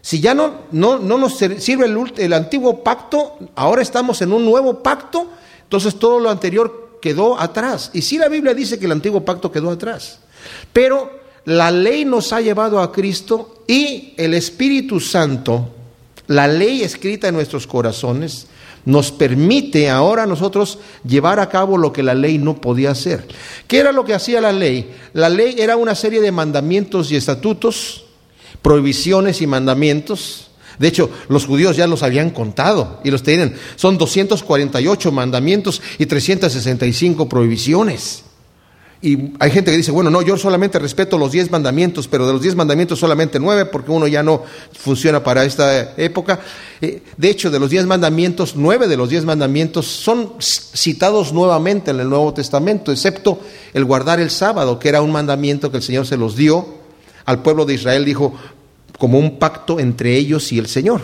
[0.02, 4.44] si ya no, no, no nos sirve el, el, antiguo pacto, ahora estamos en un
[4.44, 5.28] nuevo pacto,
[5.62, 7.90] entonces todo lo anterior quedó atrás.
[7.92, 10.20] Y sí la Biblia dice que el antiguo pacto quedó atrás.
[10.72, 15.68] Pero la ley nos ha llevado a Cristo y el Espíritu Santo,
[16.26, 18.46] la ley escrita en nuestros corazones,
[18.86, 23.26] nos permite ahora nosotros llevar a cabo lo que la ley no podía hacer.
[23.66, 24.90] ¿Qué era lo que hacía la ley?
[25.12, 28.06] La ley era una serie de mandamientos y estatutos
[28.62, 30.50] prohibiciones y mandamientos.
[30.78, 33.54] De hecho, los judíos ya los habían contado y los tienen.
[33.76, 38.24] Son 248 mandamientos y 365 prohibiciones.
[39.02, 42.34] Y hay gente que dice, bueno, no, yo solamente respeto los 10 mandamientos, pero de
[42.34, 44.42] los 10 mandamientos solamente 9, porque uno ya no
[44.78, 46.40] funciona para esta época.
[46.82, 51.92] Eh, de hecho, de los 10 mandamientos, 9 de los 10 mandamientos son citados nuevamente
[51.92, 53.40] en el Nuevo Testamento, excepto
[53.72, 56.80] el guardar el sábado, que era un mandamiento que el Señor se los dio
[57.24, 58.34] al pueblo de Israel, dijo,
[58.98, 61.00] como un pacto entre ellos y el Señor,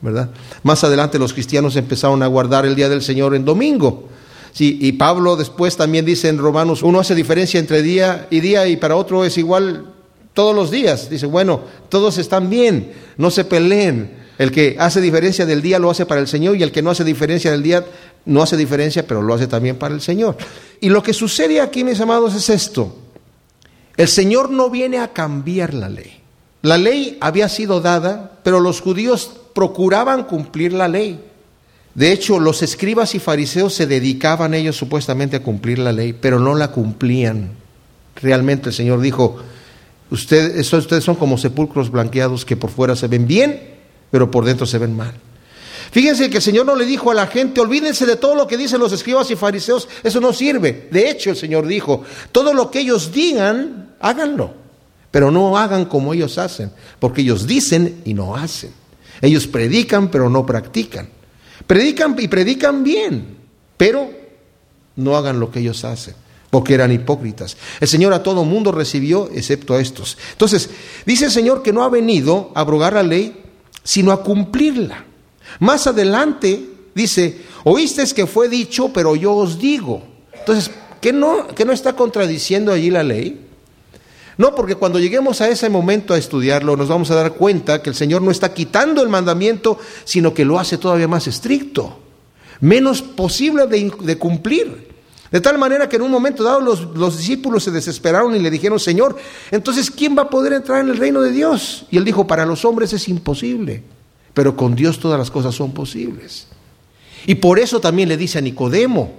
[0.00, 0.30] ¿verdad?
[0.62, 4.08] Más adelante los cristianos empezaron a guardar el día del Señor en domingo.
[4.52, 8.66] Sí, y Pablo después también dice en Romanos, uno hace diferencia entre día y día
[8.66, 9.86] y para otro es igual
[10.34, 11.10] todos los días.
[11.10, 14.18] Dice, bueno, todos están bien, no se peleen.
[14.38, 16.90] El que hace diferencia del día lo hace para el Señor y el que no
[16.90, 17.84] hace diferencia del día
[18.24, 20.36] no hace diferencia, pero lo hace también para el Señor.
[20.80, 22.94] Y lo que sucede aquí, mis amados, es esto.
[24.00, 26.22] El Señor no viene a cambiar la ley.
[26.62, 31.22] La ley había sido dada, pero los judíos procuraban cumplir la ley.
[31.94, 36.38] De hecho, los escribas y fariseos se dedicaban ellos supuestamente a cumplir la ley, pero
[36.38, 37.50] no la cumplían.
[38.16, 39.36] Realmente el Señor dijo,
[40.08, 43.60] ustedes, son como sepulcros blanqueados que por fuera se ven bien,
[44.10, 45.12] pero por dentro se ven mal.
[45.90, 48.56] Fíjense que el Señor no le dijo a la gente, olvídense de todo lo que
[48.56, 50.88] dicen los escribas y fariseos, eso no sirve.
[50.90, 54.52] De hecho, el Señor dijo, todo lo que ellos digan, háganlo,
[55.10, 58.72] pero no hagan como ellos hacen, porque ellos dicen y no hacen.
[59.20, 61.08] Ellos predican, pero no practican.
[61.66, 63.36] Predican y predican bien,
[63.76, 64.10] pero
[64.96, 66.14] no hagan lo que ellos hacen,
[66.50, 67.56] porque eran hipócritas.
[67.80, 70.16] El Señor a todo mundo recibió, excepto a estos.
[70.32, 70.70] Entonces,
[71.04, 73.42] dice el Señor que no ha venido a abrogar la ley,
[73.84, 75.04] sino a cumplirla.
[75.58, 80.02] Más adelante dice, oíste que fue dicho, pero yo os digo.
[80.32, 83.49] Entonces, ¿qué no, qué no está contradiciendo allí la ley?
[84.40, 87.90] No, porque cuando lleguemos a ese momento a estudiarlo, nos vamos a dar cuenta que
[87.90, 91.98] el Señor no está quitando el mandamiento, sino que lo hace todavía más estricto,
[92.60, 94.88] menos posible de, cumplir.
[95.30, 98.80] De tal manera que en un momento dado los, discípulos se desesperaron y le dijeron,
[98.80, 99.14] Señor,
[99.50, 101.84] entonces ¿quién va a poder entrar en el reino de Dios?
[101.90, 103.82] Y él dijo, para los hombres es imposible
[104.32, 106.46] pero con Dios todas las cosas son posibles.
[107.26, 109.12] Y por eso también le dice a Nicodemo,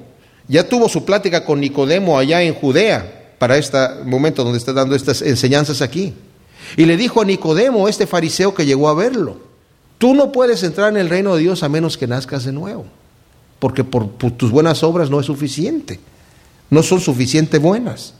[0.47, 4.93] ya tuvo su plática con Nicodemo allá en Judea, para este momento donde está dando
[4.93, 6.13] estas enseñanzas aquí.
[6.77, 9.39] Y le dijo a Nicodemo, este fariseo que llegó a verlo,
[9.97, 12.85] tú no puedes entrar en el reino de Dios a menos que nazcas de nuevo,
[13.57, 15.99] porque por, tus buenas obras no es suficiente,
[16.69, 18.13] no son suficientemente buenas.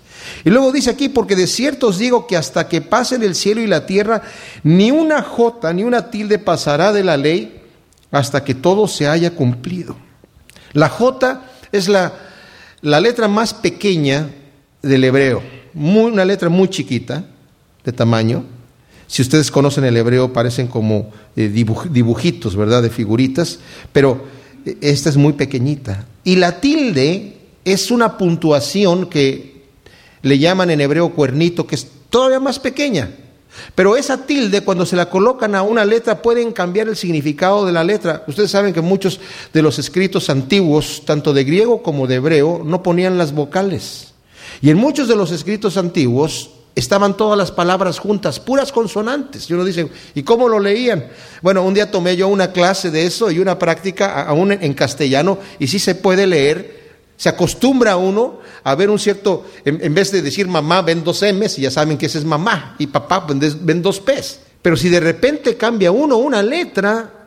[0.43, 3.61] Y luego dice aquí, porque de cierto os digo que hasta que pasen el cielo
[3.61, 4.23] y la tierra,
[4.63, 7.61] ni una jota ni una tilde pasará de la ley
[8.09, 9.95] hasta que todo se haya cumplido.
[10.73, 12.11] La jota es la,
[12.81, 14.31] la letra más pequeña
[14.81, 15.41] del hebreo,
[15.73, 17.25] muy, una letra muy chiquita
[17.83, 18.43] de tamaño.
[19.07, 22.81] Si ustedes conocen el hebreo, parecen como eh, dibujitos, ¿verdad?
[22.81, 23.59] De figuritas,
[23.91, 24.23] pero
[24.65, 26.05] eh, esta es muy pequeñita.
[26.23, 29.63] Y la tilde es una puntuación que
[30.21, 33.11] le llaman en hebreo cuernito, que es todavía más pequeña.
[33.75, 37.73] Pero esa tilde, cuando se la colocan a una letra, pueden cambiar el significado de
[37.73, 38.23] la letra.
[38.27, 39.19] Ustedes saben que muchos
[39.53, 44.13] de los escritos antiguos, tanto de griego como de hebreo, no ponían las vocales.
[44.61, 49.49] Y en muchos de los escritos antiguos estaban todas las palabras juntas, puras consonantes.
[49.49, 51.07] Y uno dice, ¿y cómo lo leían?
[51.41, 55.37] Bueno, un día tomé yo una clase de eso y una práctica aún en castellano,
[55.59, 56.81] y sí se puede leer
[57.21, 61.59] se acostumbra uno a ver un cierto, en, vez de decir mamá, ven dos M's
[61.59, 64.39] y ya saben que ese es mamá, y papá, ven dos P's.
[64.59, 67.20] Pero si de repente cambia uno una letra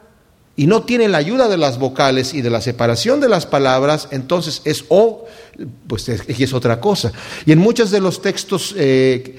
[0.56, 4.08] y no tiene la ayuda de las vocales y de la separación de las palabras,
[4.10, 5.26] entonces es O,
[5.86, 7.12] pues es, otra cosa.
[7.44, 9.36] Y en muchos de los textos eh,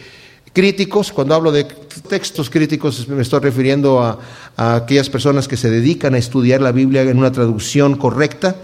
[0.54, 1.66] críticos, cuando hablo de
[2.10, 4.20] textos críticos me estoy refiriendo a,
[4.58, 8.56] a aquellas personas que se dedican a estudiar la Biblia en una traducción correcta,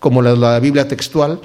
[0.00, 1.40] como la, Biblia textual,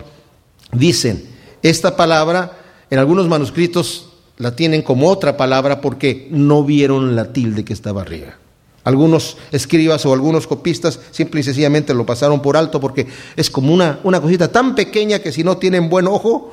[0.71, 1.25] dicen,
[1.62, 2.58] esta palabra
[2.89, 8.01] en algunos manuscritos la tienen como otra palabra porque no vieron la tilde que estaba
[8.01, 8.38] arriba.
[8.86, 13.74] Algunos escribas o algunos copistas simple y sencillamente lo pasaron por alto porque es como
[13.74, 16.52] una, una cosita tan pequeña que si no tienen buen ojo,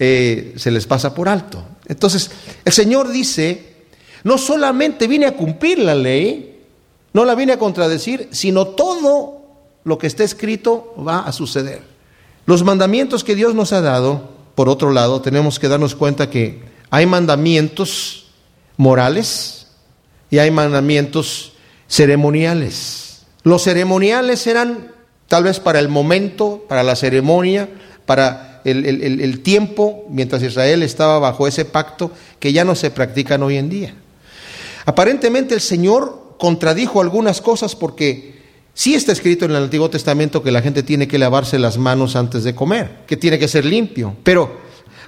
[0.00, 1.64] eh, se les pasa por alto.
[1.86, 2.32] Entonces,
[2.64, 3.76] el Señor dice,
[4.24, 6.64] no solamente vine a cumplir la ley,
[7.12, 9.42] no la vine a contradecir, sino todo
[9.84, 11.82] lo que está escrito va a suceder.
[12.44, 16.60] Los mandamientos que Dios nos ha dado, por otro lado, tenemos que darnos cuenta que
[16.90, 18.26] hay mandamientos
[18.76, 19.68] morales
[20.30, 21.52] y hay mandamientos
[21.88, 23.22] ceremoniales.
[23.42, 24.92] Los ceremoniales eran
[25.26, 27.68] tal vez para el momento, para la ceremonia,
[28.06, 33.42] para el, el, tiempo, mientras Israel estaba bajo ese pacto, que ya no se practican
[33.42, 33.94] hoy en día.
[34.84, 38.38] Aparentemente el Señor contradijo algunas cosas porque
[38.78, 42.14] Sí está escrito en el Antiguo Testamento que la gente tiene que lavarse las manos
[42.14, 44.14] antes de comer, que tiene que ser limpio.
[44.22, 44.56] Pero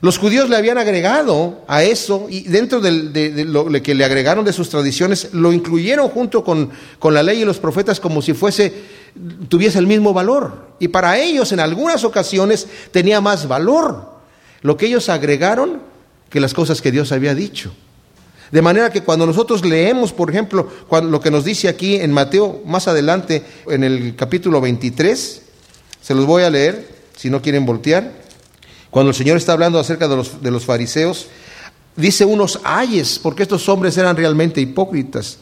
[0.01, 4.53] los judíos le habían agregado a eso y dentro de, lo que le agregaron de
[4.53, 8.73] sus tradiciones, lo incluyeron junto con, con la ley y los profetas como si fuese,
[9.49, 10.69] tuviese el mismo valor.
[10.79, 14.11] Y para ellos en algunas ocasiones tenía más valor
[14.63, 15.83] lo que ellos agregaron
[16.31, 17.73] que las cosas que Dios había dicho.
[18.51, 22.63] De manera que cuando nosotros leemos, por ejemplo, lo que nos dice aquí en Mateo,
[22.67, 25.43] más adelante, en el capítulo 23,
[26.01, 28.13] se los voy a leer, si no quieren voltear,
[28.91, 31.27] cuando el Señor está hablando acerca de los, de los fariseos,
[31.97, 35.39] dice unos ayes, porque estos hombres eran realmente hipócritas.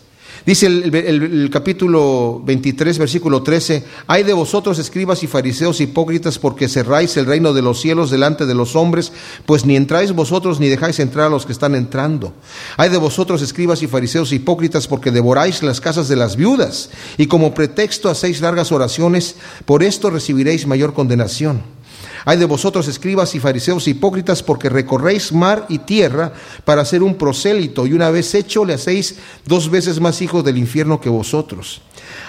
[0.46, 7.16] Dice el, capítulo 23, versículo 13, hay de vosotros escribas y fariseos hipócritas porque cerráis
[7.16, 9.12] el reino de los cielos delante de los hombres,
[9.44, 12.32] pues ni entráis vosotros ni dejáis entrar a los que están entrando.
[12.76, 17.26] Hay de vosotros escribas y fariseos hipócritas porque devoráis las casas de las viudas y
[17.26, 19.36] como pretexto hacéis largas oraciones,
[19.66, 21.77] por esto recibiréis mayor condenación.
[22.24, 26.32] Hay de vosotros escribas y fariseos hipócritas porque recorréis mar y tierra
[26.64, 30.58] para hacer un prosélito y una vez hecho le hacéis dos veces más hijos del
[30.58, 31.80] infierno que vosotros.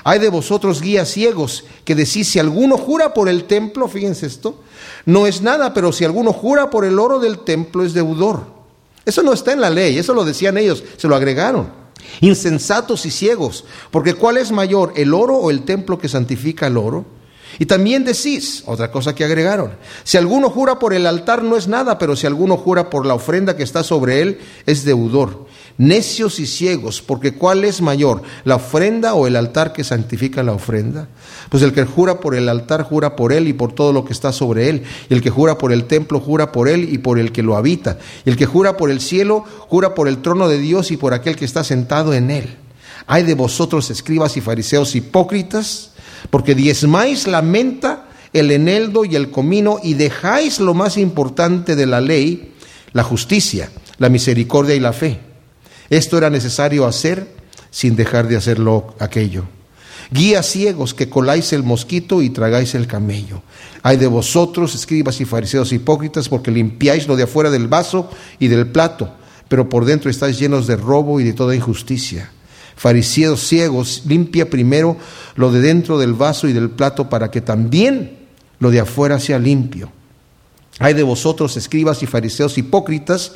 [0.03, 4.61] Hay de vosotros guías ciegos que decís si alguno jura por el templo, fíjense esto,
[5.05, 8.59] no es nada, pero si alguno jura por el oro del templo es deudor.
[9.05, 11.71] Eso no está en la ley, eso lo decían ellos, se lo agregaron.
[12.21, 16.77] Insensatos y ciegos, porque ¿cuál es mayor, el oro o el templo que santifica el
[16.77, 17.18] oro?
[17.59, 19.71] Y también decís, otra cosa que agregaron,
[20.05, 23.15] si alguno jura por el altar no es nada, pero si alguno jura por la
[23.15, 25.45] ofrenda que está sobre él, es deudor.
[25.77, 30.53] Necios y ciegos, porque ¿cuál es mayor, la ofrenda o el altar que santifica la
[30.53, 31.09] ofrenda?
[31.49, 34.13] Pues el que jura por el altar jura por él y por todo lo que
[34.13, 34.83] está sobre él.
[35.09, 37.57] Y el que jura por el templo jura por él y por el que lo
[37.57, 37.97] habita.
[38.25, 41.13] Y el que jura por el cielo jura por el trono de Dios y por
[41.13, 42.57] aquel que está sentado en él.
[43.07, 45.88] Hay de vosotros escribas y fariseos hipócritas,
[46.29, 51.85] porque diezmáis la menta, el eneldo y el comino y dejáis lo más importante de
[51.85, 52.53] la ley,
[52.93, 55.19] la justicia, la misericordia y la fe.
[55.89, 57.27] Esto era necesario hacer
[57.71, 59.45] sin dejar de hacerlo aquello.
[60.11, 63.43] Guías ciegos que coláis el mosquito y tragáis el camello.
[63.83, 68.09] Hay de vosotros, escribas y fariseos hipócritas, porque limpiáis lo de afuera del vaso
[68.39, 69.13] y del plato,
[69.47, 72.31] pero por dentro estáis llenos de robo y de toda injusticia.
[72.79, 74.95] Fariseos ciegos, limpia primero
[75.35, 78.19] lo de dentro del vaso y del plato para que también
[78.57, 79.91] lo de afuera sea limpio.
[80.79, 83.33] Hay de vosotros, escribas y fariseos hipócritas,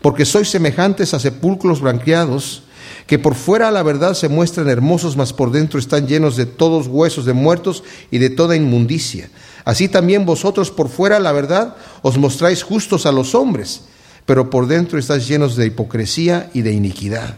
[0.00, 2.62] porque sois semejantes a sepulcros blanqueados,
[3.06, 6.86] que por fuera la verdad se muestran hermosos, mas por dentro están llenos de todos
[6.86, 9.28] huesos de muertos y de toda inmundicia.
[9.66, 13.82] Así también vosotros por fuera la verdad os mostráis justos a los hombres,
[14.24, 17.36] pero por dentro estáis llenos de hipocresía y de iniquidad.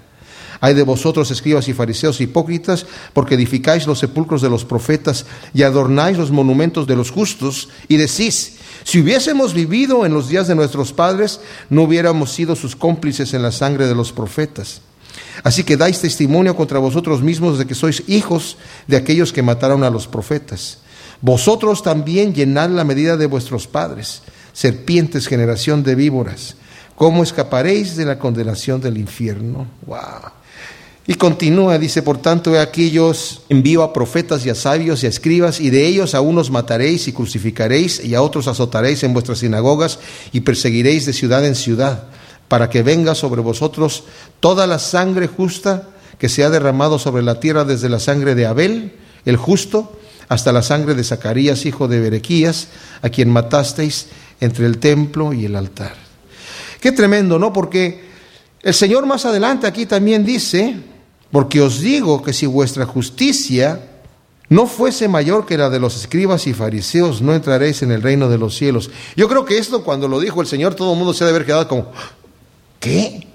[0.61, 5.63] Hay de vosotros, escribas y fariseos hipócritas, porque edificáis los sepulcros de los profetas y
[5.63, 10.55] adornáis los monumentos de los justos, y decís, si hubiésemos vivido en los días de
[10.55, 11.41] nuestros padres,
[11.71, 14.81] no hubiéramos sido sus cómplices en la sangre de los profetas.
[15.45, 19.85] Así que dais testimonio contra vosotros mismos de que sois hijos de aquellos que mataron
[19.85, 20.79] a los profetas.
[21.21, 26.57] Vosotros también llenad la medida de vuestros padres, serpientes, generación de víboras.
[26.95, 29.67] ¿Cómo escaparéis de la condenación del infierno?
[29.87, 30.38] Wow.
[31.11, 33.13] Y continúa, dice, por tanto, he aquí yo
[33.49, 37.09] envío a profetas y a sabios y a escribas, y de ellos a unos mataréis
[37.09, 40.01] y crucificaréis, y a otros azotaréis en vuestras sinagogas,
[40.33, 42.09] y perseguiréis de ciudad en ciudad,
[42.49, 44.05] para que venga sobre vosotros
[44.41, 45.89] toda la sangre justa
[46.19, 48.93] que se ha derramado sobre la tierra desde la sangre de Abel,
[49.25, 49.99] el justo,
[50.29, 52.69] hasta la sangre de Zacarías, hijo de Berequías,
[53.01, 54.09] a quien matasteis
[54.41, 55.95] entre el templo y el altar.
[56.83, 57.51] Qué tremendo, ¿no?
[57.51, 58.09] Porque
[58.61, 60.97] el Señor más adelante aquí también dice,
[61.31, 63.81] porque os digo que si vuestra justicia
[64.49, 68.31] no fuese mayor que la de los escribas y fariseos, no entraréis en el reino
[68.31, 68.91] de los cielos.
[69.14, 71.35] Yo creo que esto cuando lo dijo el Señor, todo el mundo se ha de
[71.35, 71.93] haber quedado como,
[72.81, 73.26] ¿qué?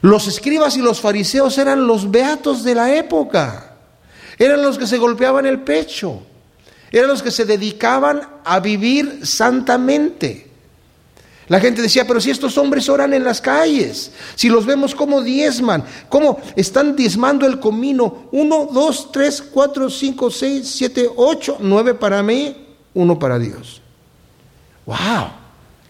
[0.00, 3.76] Los escribas y los fariseos eran los beatos de la época,
[4.38, 6.22] eran los que se golpeaban el pecho,
[6.90, 10.47] eran los que se dedicaban a vivir santamente.
[11.48, 15.22] La gente decía, pero si estos hombres oran en las calles, si los vemos como
[15.22, 21.94] diezman, cómo están diezmando el comino, uno, dos, tres, cuatro, cinco, seis, siete, ocho, nueve
[21.94, 22.54] para mí,
[22.92, 23.80] uno para Dios.
[24.84, 24.96] ¡Wow!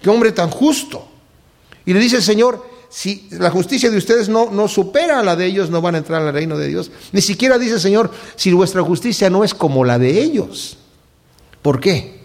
[0.00, 1.08] ¡Qué hombre tan justo!
[1.84, 5.34] Y le dice el Señor, si la justicia de ustedes no, no supera a la
[5.36, 6.90] de ellos, no van a entrar al reino de Dios.
[7.12, 10.78] Ni siquiera dice el Señor, si vuestra justicia no es como la de ellos.
[11.62, 12.17] ¿Por qué?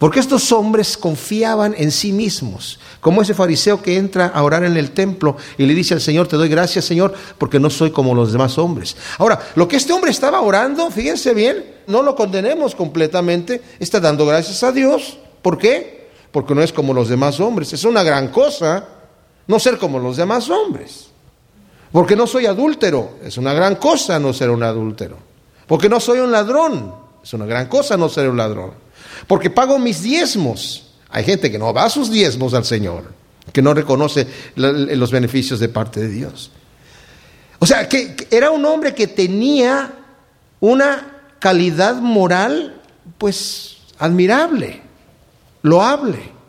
[0.00, 4.78] Porque estos hombres confiaban en sí mismos, como ese fariseo que entra a orar en
[4.78, 8.14] el templo y le dice al Señor, te doy gracias Señor, porque no soy como
[8.14, 8.96] los demás hombres.
[9.18, 14.24] Ahora, lo que este hombre estaba orando, fíjense bien, no lo condenemos completamente, está dando
[14.24, 15.18] gracias a Dios.
[15.42, 16.08] ¿Por qué?
[16.32, 17.70] Porque no es como los demás hombres.
[17.74, 18.88] Es una gran cosa
[19.48, 21.08] no ser como los demás hombres.
[21.92, 25.18] Porque no soy adúltero, es una gran cosa no ser un adúltero.
[25.66, 28.88] Porque no soy un ladrón, es una gran cosa no ser un ladrón
[29.26, 30.84] porque pago mis diezmos.
[31.10, 33.12] Hay gente que no va a sus diezmos al Señor,
[33.52, 36.50] que no reconoce los beneficios de parte de Dios.
[37.58, 39.92] O sea, que era un hombre que tenía
[40.60, 42.80] una calidad moral,
[43.18, 44.80] pues, admirable,
[45.62, 46.40] loable.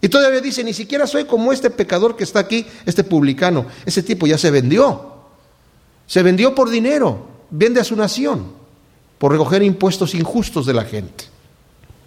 [0.00, 3.66] Y todavía dice, ni siquiera soy como este pecador que está aquí, este publicano.
[3.84, 5.16] Ese tipo ya se vendió.
[6.06, 8.52] Se vendió por dinero, vende a su nación,
[9.18, 11.24] por recoger impuestos injustos de la gente.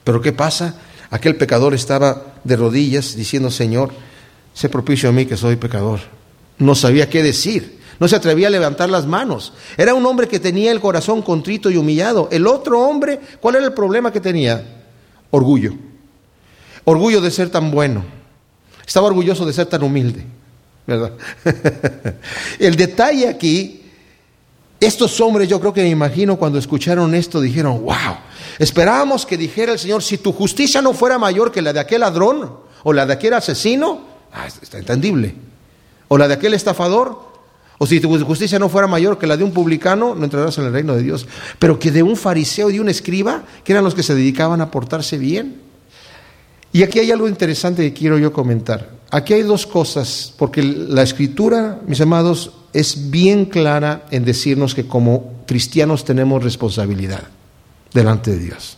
[0.04, 0.76] Pero ¿qué pasa?
[1.10, 3.92] Aquel pecador estaba de rodillas diciendo, Señor,
[4.54, 6.00] sé propicio a mí que soy pecador.
[6.58, 9.54] No sabía qué decir, no se atrevía a levantar las manos.
[9.78, 12.30] Era un hombre que tenía el corazón contrito y humillado.
[12.32, 14.64] El otro hombre, ¿cuál era el problema que tenía?
[15.30, 15.74] Orgullo.
[16.84, 18.04] Orgullo de ser tan bueno.
[18.86, 20.26] Estaba orgulloso de ser tan humilde.
[22.60, 23.81] el detalle aquí,
[24.82, 28.18] estos hombres yo creo que me imagino cuando escucharon esto dijeron, wow,
[28.58, 32.02] esperábamos que dijera el Señor, si tu justicia no fuera mayor que la de aquel
[32.02, 32.52] ladrón
[32.84, 34.02] o la de aquel asesino,
[34.34, 35.36] ah, está entendible,
[36.08, 37.32] o la de aquel estafador,
[37.78, 40.66] o si tu justicia no fuera mayor que la de un publicano, no entrarás en
[40.66, 41.26] el reino de Dios.
[41.58, 44.62] Pero que de un fariseo y de un escriba, que eran los que se dedicaban
[44.62, 45.62] a portarse bien.
[46.72, 48.92] Y aquí hay algo interesante que quiero yo comentar.
[49.10, 54.88] Aquí hay dos cosas, porque la escritura, mis amados, es bien clara en decirnos que
[54.88, 57.24] como cristianos tenemos responsabilidad
[57.94, 58.78] delante de Dios.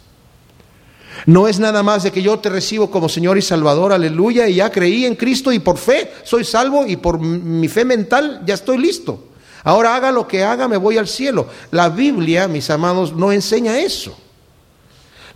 [1.25, 4.55] No es nada más de que yo te recibo como Señor y Salvador, aleluya, y
[4.55, 8.55] ya creí en Cristo y por fe soy salvo y por mi fe mental ya
[8.55, 9.29] estoy listo.
[9.63, 11.47] Ahora haga lo que haga, me voy al cielo.
[11.71, 14.17] La Biblia, mis amados, no enseña eso.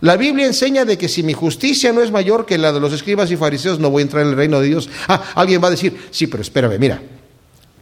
[0.00, 2.92] La Biblia enseña de que si mi justicia no es mayor que la de los
[2.92, 4.88] escribas y fariseos, no voy a entrar en el reino de Dios.
[5.08, 7.00] Ah, alguien va a decir, sí, pero espérame, mira,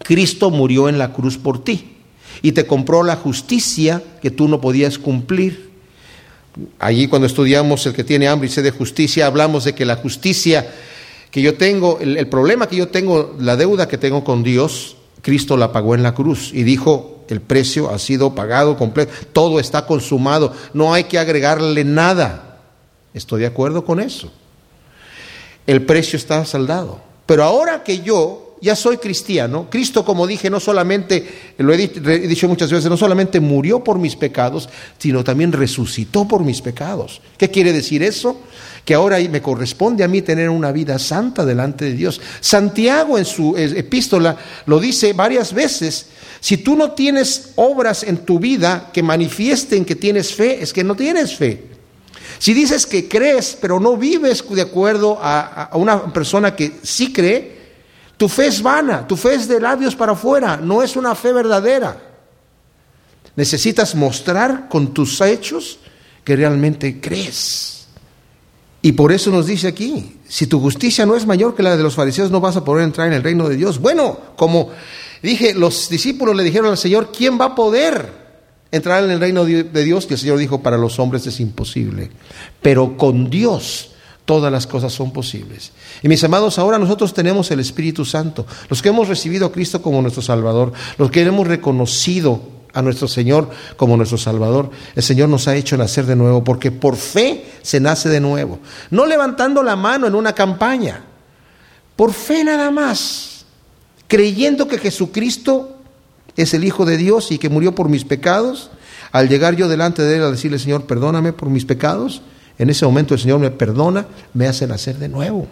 [0.03, 1.97] Cristo murió en la cruz por ti
[2.43, 5.71] y te compró la justicia que tú no podías cumplir.
[6.79, 9.97] Allí cuando estudiamos el que tiene hambre y sed de justicia, hablamos de que la
[9.97, 10.67] justicia
[11.31, 15.57] que yo tengo, el, problema que yo tengo, la deuda que tengo con Dios, Cristo
[15.57, 19.87] la pagó en la cruz y dijo, el precio ha sido pagado completo, todo está
[19.87, 22.61] consumado, no hay que agregarle nada.
[23.13, 24.31] Estoy de acuerdo con eso.
[25.67, 27.01] El precio está saldado.
[27.27, 29.69] Pero ahora que yo ya soy cristiano.
[29.71, 31.77] Cristo, como dije, no solamente, lo he
[32.27, 37.21] dicho muchas veces, no solamente murió por mis pecados, sino también resucitó por mis pecados.
[37.37, 38.41] ¿Qué quiere decir eso?
[38.85, 42.21] Que ahora me corresponde a mí tener una vida santa delante de Dios.
[42.41, 44.37] Santiago en su epístola
[44.67, 46.07] lo dice varias veces.
[46.41, 50.85] Si tú no tienes obras en tu vida que manifiesten que tienes fe, es que
[50.85, 51.65] no tienes fe.
[52.39, 57.13] Si dices que crees, pero no vives de acuerdo a, a una persona que sí
[57.13, 57.56] cree,
[58.17, 61.33] tu fe es vana, tu fe es de labios para afuera, no es una fe
[61.33, 61.97] verdadera.
[63.37, 65.79] Necesitas mostrar con tus hechos
[66.25, 67.87] que realmente crees.
[68.81, 71.83] Y por eso nos dice aquí, si tu justicia no es mayor que la de
[71.83, 73.81] los fariseos, no vas a poder entrar en el reino de Dios.
[73.81, 74.71] Bueno, como
[75.23, 78.11] dije, los discípulos le dijeron al Señor, ¿quién va a poder
[78.71, 80.07] entrar en el reino de Dios?
[80.09, 82.11] Y el Señor dijo, para los hombres es imposible,
[82.63, 83.91] pero con Dios
[84.27, 85.73] todas las cosas son posibles.
[86.03, 89.81] Y mis amados, ahora nosotros tenemos el Espíritu Santo, los que hemos recibido a Cristo
[89.81, 92.43] como nuestro Salvador, los que hemos reconocido
[92.75, 96.71] a nuestro Señor como nuestro Salvador, el Señor nos ha hecho nacer de nuevo, porque
[96.71, 98.59] por fe se nace de nuevo,
[98.91, 101.03] no levantando la mano en una campaña,
[101.95, 103.47] por fe nada más,
[104.09, 105.77] creyendo que Jesucristo
[106.37, 108.71] es el Hijo de Dios y que murió por mis pecados,
[109.11, 112.21] al llegar yo delante de Él a decirle, Señor, perdóname por mis pecados,
[112.59, 115.47] en ese momento el Señor me perdona, me hace nacer de nuevo.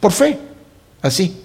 [0.00, 0.38] Por fe,
[1.02, 1.42] así.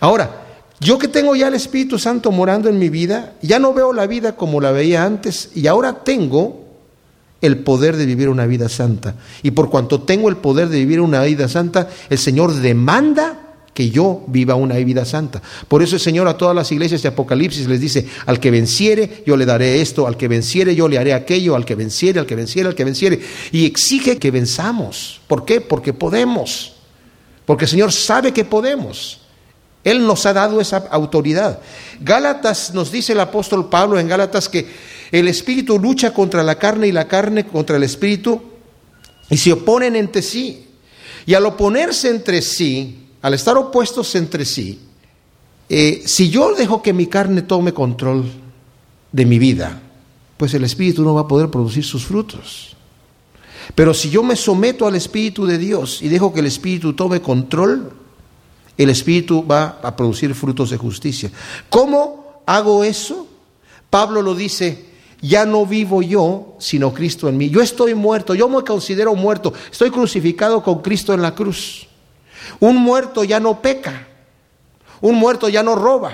[0.00, 0.42] Ahora,
[0.78, 4.06] yo que tengo ya el Espíritu Santo morando en mi vida, ya no veo la
[4.06, 6.66] vida como la veía antes y ahora tengo
[7.40, 9.14] el poder de vivir una vida santa.
[9.42, 13.45] Y por cuanto tengo el poder de vivir una vida santa, el Señor demanda
[13.76, 15.42] que yo viva una vida santa.
[15.68, 19.22] Por eso el Señor a todas las iglesias de Apocalipsis les dice, al que venciere,
[19.26, 22.24] yo le daré esto, al que venciere, yo le haré aquello, al que venciere, al
[22.24, 23.20] que venciere, al que venciere.
[23.52, 25.20] Y exige que venzamos.
[25.26, 25.60] ¿Por qué?
[25.60, 26.72] Porque podemos.
[27.44, 29.20] Porque el Señor sabe que podemos.
[29.84, 31.60] Él nos ha dado esa autoridad.
[32.00, 34.66] Gálatas nos dice el apóstol Pablo en Gálatas que
[35.12, 38.40] el espíritu lucha contra la carne y la carne contra el espíritu
[39.28, 40.66] y se oponen entre sí.
[41.26, 44.78] Y al oponerse entre sí, al estar opuestos entre sí,
[45.68, 48.24] eh, si yo dejo que mi carne tome control
[49.10, 49.82] de mi vida,
[50.36, 52.76] pues el Espíritu no va a poder producir sus frutos.
[53.74, 57.20] Pero si yo me someto al Espíritu de Dios y dejo que el Espíritu tome
[57.20, 57.90] control,
[58.78, 61.28] el Espíritu va a producir frutos de justicia.
[61.68, 63.26] ¿Cómo hago eso?
[63.90, 64.84] Pablo lo dice,
[65.20, 67.50] ya no vivo yo, sino Cristo en mí.
[67.50, 71.85] Yo estoy muerto, yo me considero muerto, estoy crucificado con Cristo en la cruz.
[72.60, 74.06] Un muerto ya no peca,
[75.00, 76.12] un muerto ya no roba,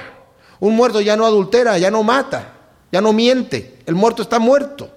[0.61, 2.55] un muerto ya no adultera, ya no mata,
[2.91, 4.91] ya no miente, el muerto está muerto.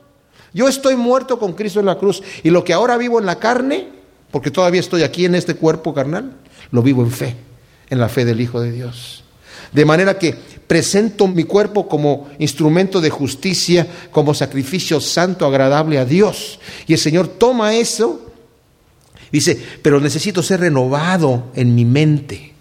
[0.53, 3.39] Yo estoy muerto con Cristo en la cruz y lo que ahora vivo en la
[3.39, 3.89] carne,
[4.31, 6.33] porque todavía estoy aquí en este cuerpo carnal,
[6.71, 7.35] lo vivo en fe,
[7.89, 9.23] en la fe del Hijo de Dios.
[9.71, 10.33] De manera que
[10.67, 16.59] presento mi cuerpo como instrumento de justicia, como sacrificio santo, agradable a Dios.
[16.87, 18.31] Y el Señor toma eso,
[19.31, 22.53] dice, pero necesito ser renovado en mi mente,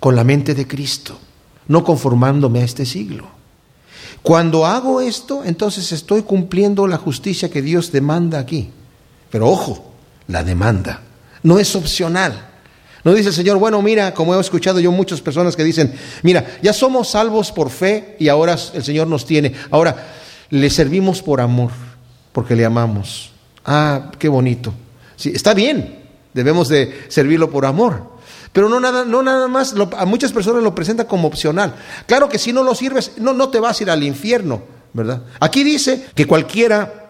[0.00, 1.18] con la mente de Cristo,
[1.68, 3.28] no conformándome a este siglo.
[4.22, 8.70] Cuando hago esto, entonces estoy cumpliendo la justicia que Dios demanda aquí.
[9.30, 9.92] Pero ojo,
[10.26, 11.02] la demanda.
[11.42, 12.48] No es opcional.
[13.04, 16.58] No dice el Señor, bueno, mira, como he escuchado yo muchas personas que dicen, mira,
[16.62, 19.54] ya somos salvos por fe y ahora el Señor nos tiene.
[19.70, 20.08] Ahora,
[20.50, 21.70] le servimos por amor,
[22.32, 23.30] porque le amamos.
[23.64, 24.74] Ah, qué bonito.
[25.24, 28.18] Está bien, debemos de servirlo por amor.
[28.52, 31.74] Pero no nada, no nada más, a muchas personas lo presentan como opcional.
[32.06, 34.62] Claro que si no lo sirves, no, no te vas a ir al infierno,
[34.92, 35.22] ¿verdad?
[35.40, 37.08] Aquí dice que cualquiera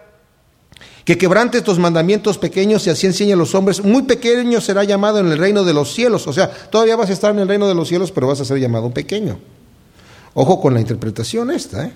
[1.04, 5.20] que quebrante estos mandamientos pequeños y así enseña a los hombres, muy pequeño será llamado
[5.20, 6.26] en el reino de los cielos.
[6.26, 8.44] O sea, todavía vas a estar en el reino de los cielos, pero vas a
[8.44, 9.38] ser llamado pequeño.
[10.34, 11.92] Ojo con la interpretación esta, ¿eh?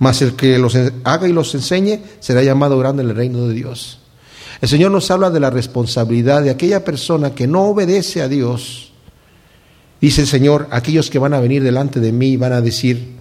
[0.00, 3.54] Mas el que los haga y los enseñe será llamado grande en el reino de
[3.54, 4.00] Dios.
[4.60, 8.92] El Señor nos habla de la responsabilidad de aquella persona que no obedece a Dios.
[10.00, 13.16] Dice el Señor, aquellos que van a venir delante de mí van a decir,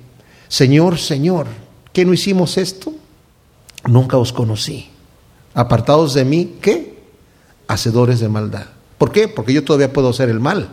[0.48, 1.48] Señor, Señor,
[1.94, 2.94] ¿qué no hicimos esto?
[3.88, 4.88] nunca os conocí.
[5.54, 6.98] Apartados de mí, ¿qué?
[7.68, 8.68] Hacedores de maldad.
[8.98, 9.28] ¿Por qué?
[9.28, 10.70] Porque yo todavía puedo hacer el mal.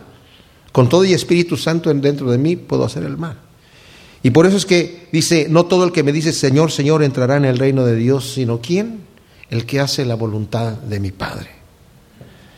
[0.71, 3.39] Con todo y Espíritu Santo dentro de mí puedo hacer el mal.
[4.23, 7.37] Y por eso es que dice, no todo el que me dice Señor, Señor entrará
[7.37, 9.04] en el reino de Dios, sino quién?
[9.49, 11.49] El que hace la voluntad de mi Padre.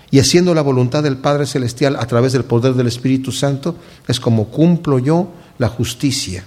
[0.09, 3.75] Y haciendo la voluntad del Padre Celestial a través del poder del Espíritu Santo,
[4.07, 6.45] es como cumplo yo la justicia.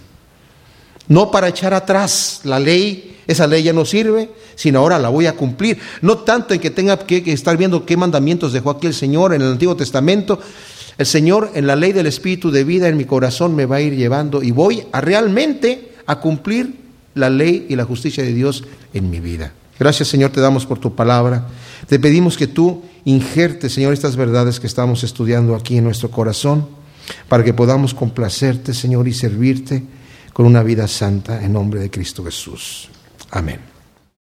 [1.08, 5.26] No para echar atrás la ley esa ley ya no sirve, sino ahora la voy
[5.26, 5.78] a cumplir.
[6.02, 9.42] No tanto en que tenga que, estar viendo qué mandamientos dejó aquí el Señor en
[9.42, 10.40] el Antiguo Testamento.
[10.98, 13.80] El Señor en la ley del Espíritu de vida en mi corazón me va a
[13.82, 16.74] ir llevando y voy a realmente a cumplir
[17.14, 18.64] la ley y la justicia de Dios
[18.94, 19.52] en mi vida.
[19.80, 21.48] Gracias Señor, te damos por tu palabra.
[21.88, 26.68] Te pedimos que tú injertes, Señor, estas verdades que estamos estudiando aquí en nuestro corazón,
[27.28, 29.82] para que podamos complacerte, Señor, y servirte
[30.34, 32.90] con una vida santa en nombre de Cristo Jesús.
[33.30, 33.69] Amén.